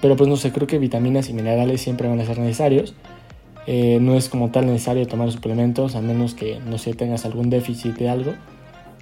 pero 0.00 0.16
pues 0.16 0.28
no 0.28 0.36
sé, 0.36 0.52
creo 0.52 0.66
que 0.66 0.78
vitaminas 0.78 1.28
y 1.28 1.34
minerales 1.34 1.80
siempre 1.80 2.08
van 2.08 2.20
a 2.20 2.24
ser 2.24 2.38
necesarios. 2.38 2.94
Eh, 3.66 3.98
no 4.00 4.14
es 4.14 4.28
como 4.28 4.50
tal 4.50 4.66
necesario 4.66 5.06
tomar 5.06 5.30
suplementos 5.30 5.94
a 5.94 6.00
menos 6.00 6.34
que, 6.34 6.58
no 6.60 6.78
sé, 6.78 6.94
tengas 6.94 7.24
algún 7.24 7.50
déficit 7.50 7.96
de 7.96 8.08
algo. 8.08 8.34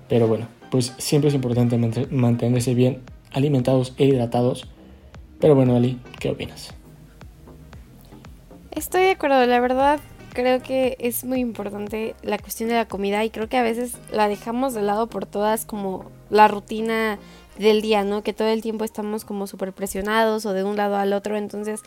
Pero 0.08 0.26
bueno, 0.28 0.48
pues 0.70 0.94
siempre 0.98 1.28
es 1.28 1.34
importante 1.34 1.78
mantenerse 2.10 2.74
bien 2.74 3.02
alimentados 3.32 3.94
e 3.98 4.06
hidratados. 4.06 4.68
Pero 5.40 5.54
bueno, 5.54 5.76
Ali, 5.76 6.00
¿qué 6.18 6.30
opinas? 6.30 6.74
Estoy 8.72 9.04
de 9.04 9.10
acuerdo, 9.12 9.44
la 9.46 9.60
verdad 9.60 10.00
creo 10.36 10.62
que 10.62 10.98
es 11.00 11.24
muy 11.24 11.40
importante 11.40 12.14
la 12.22 12.36
cuestión 12.36 12.68
de 12.68 12.74
la 12.74 12.86
comida 12.86 13.24
y 13.24 13.30
creo 13.30 13.48
que 13.48 13.56
a 13.56 13.62
veces 13.62 13.96
la 14.12 14.28
dejamos 14.28 14.74
de 14.74 14.82
lado 14.82 15.06
por 15.06 15.24
todas 15.24 15.64
como 15.64 16.10
la 16.28 16.46
rutina 16.46 17.18
del 17.58 17.82
día, 17.82 18.04
¿no? 18.04 18.22
Que 18.22 18.32
todo 18.32 18.48
el 18.48 18.62
tiempo 18.62 18.84
estamos 18.84 19.24
como 19.24 19.46
súper 19.46 19.72
presionados 19.72 20.46
o 20.46 20.52
de 20.52 20.64
un 20.64 20.76
lado 20.76 20.96
al 20.96 21.12
otro. 21.12 21.36
Entonces 21.36 21.82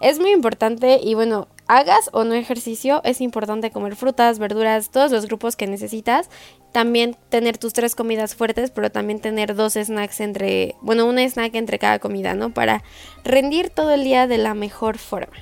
es 0.00 0.18
muy 0.18 0.30
importante 0.30 1.00
y 1.02 1.14
bueno, 1.14 1.48
hagas 1.66 2.10
o 2.12 2.24
no 2.24 2.34
ejercicio, 2.34 3.00
es 3.04 3.20
importante 3.20 3.70
comer 3.70 3.96
frutas, 3.96 4.38
verduras, 4.38 4.90
todos 4.90 5.10
los 5.10 5.26
grupos 5.26 5.56
que 5.56 5.66
necesitas. 5.66 6.30
También 6.72 7.16
tener 7.28 7.58
tus 7.58 7.72
tres 7.72 7.94
comidas 7.94 8.34
fuertes, 8.34 8.70
pero 8.70 8.90
también 8.90 9.20
tener 9.20 9.54
dos 9.54 9.74
snacks 9.74 10.20
entre, 10.20 10.76
bueno, 10.80 11.06
un 11.06 11.18
snack 11.18 11.54
entre 11.54 11.78
cada 11.78 11.98
comida, 11.98 12.34
¿no? 12.34 12.54
Para 12.54 12.82
rendir 13.24 13.70
todo 13.70 13.92
el 13.92 14.04
día 14.04 14.26
de 14.26 14.38
la 14.38 14.54
mejor 14.54 14.98
forma. 14.98 15.36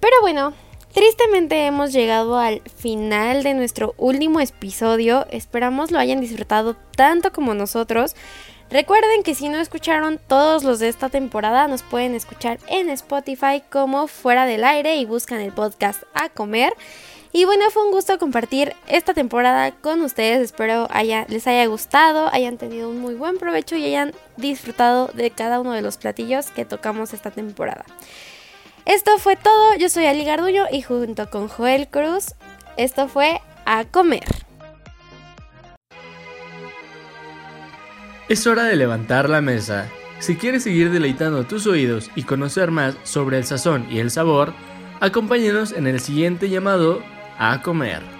Pero 0.00 0.16
bueno, 0.22 0.54
Tristemente 0.92 1.66
hemos 1.66 1.92
llegado 1.92 2.36
al 2.36 2.62
final 2.62 3.44
de 3.44 3.54
nuestro 3.54 3.94
último 3.96 4.40
episodio. 4.40 5.24
Esperamos 5.30 5.92
lo 5.92 6.00
hayan 6.00 6.20
disfrutado 6.20 6.74
tanto 6.96 7.32
como 7.32 7.54
nosotros. 7.54 8.16
Recuerden 8.70 9.24
que 9.24 9.34
si 9.34 9.48
no 9.48 9.58
escucharon 9.58 10.20
todos 10.28 10.62
los 10.62 10.78
de 10.78 10.88
esta 10.88 11.08
temporada, 11.08 11.66
nos 11.66 11.82
pueden 11.82 12.14
escuchar 12.14 12.60
en 12.68 12.88
Spotify 12.88 13.64
como 13.68 14.06
Fuera 14.06 14.46
del 14.46 14.62
Aire 14.62 14.94
y 14.94 15.06
buscan 15.06 15.40
el 15.40 15.52
podcast 15.52 16.04
A 16.14 16.28
Comer. 16.28 16.72
Y 17.32 17.44
bueno, 17.46 17.68
fue 17.70 17.84
un 17.84 17.90
gusto 17.90 18.16
compartir 18.20 18.76
esta 18.86 19.12
temporada 19.12 19.72
con 19.72 20.02
ustedes. 20.02 20.40
Espero 20.40 20.88
les 21.28 21.46
haya 21.48 21.66
gustado, 21.66 22.28
hayan 22.32 22.58
tenido 22.58 22.90
un 22.90 23.00
muy 23.00 23.14
buen 23.14 23.38
provecho 23.38 23.74
y 23.74 23.86
hayan 23.86 24.12
disfrutado 24.36 25.08
de 25.14 25.32
cada 25.32 25.58
uno 25.58 25.72
de 25.72 25.82
los 25.82 25.96
platillos 25.96 26.46
que 26.52 26.64
tocamos 26.64 27.12
esta 27.12 27.32
temporada. 27.32 27.84
Esto 28.84 29.18
fue 29.18 29.34
todo. 29.34 29.74
Yo 29.78 29.88
soy 29.88 30.06
Ali 30.06 30.24
Garduño 30.24 30.66
y 30.70 30.82
junto 30.82 31.28
con 31.28 31.48
Joel 31.48 31.88
Cruz, 31.88 32.34
esto 32.76 33.08
fue 33.08 33.40
A 33.64 33.84
Comer. 33.84 34.49
Es 38.30 38.46
hora 38.46 38.62
de 38.62 38.76
levantar 38.76 39.28
la 39.28 39.40
mesa. 39.40 39.90
Si 40.20 40.36
quieres 40.36 40.62
seguir 40.62 40.92
deleitando 40.92 41.42
tus 41.48 41.66
oídos 41.66 42.12
y 42.14 42.22
conocer 42.22 42.70
más 42.70 42.94
sobre 43.02 43.38
el 43.38 43.44
sazón 43.44 43.88
y 43.90 43.98
el 43.98 44.12
sabor, 44.12 44.52
acompáñenos 45.00 45.72
en 45.72 45.88
el 45.88 45.98
siguiente 45.98 46.48
llamado 46.48 47.02
a 47.40 47.60
comer. 47.60 48.19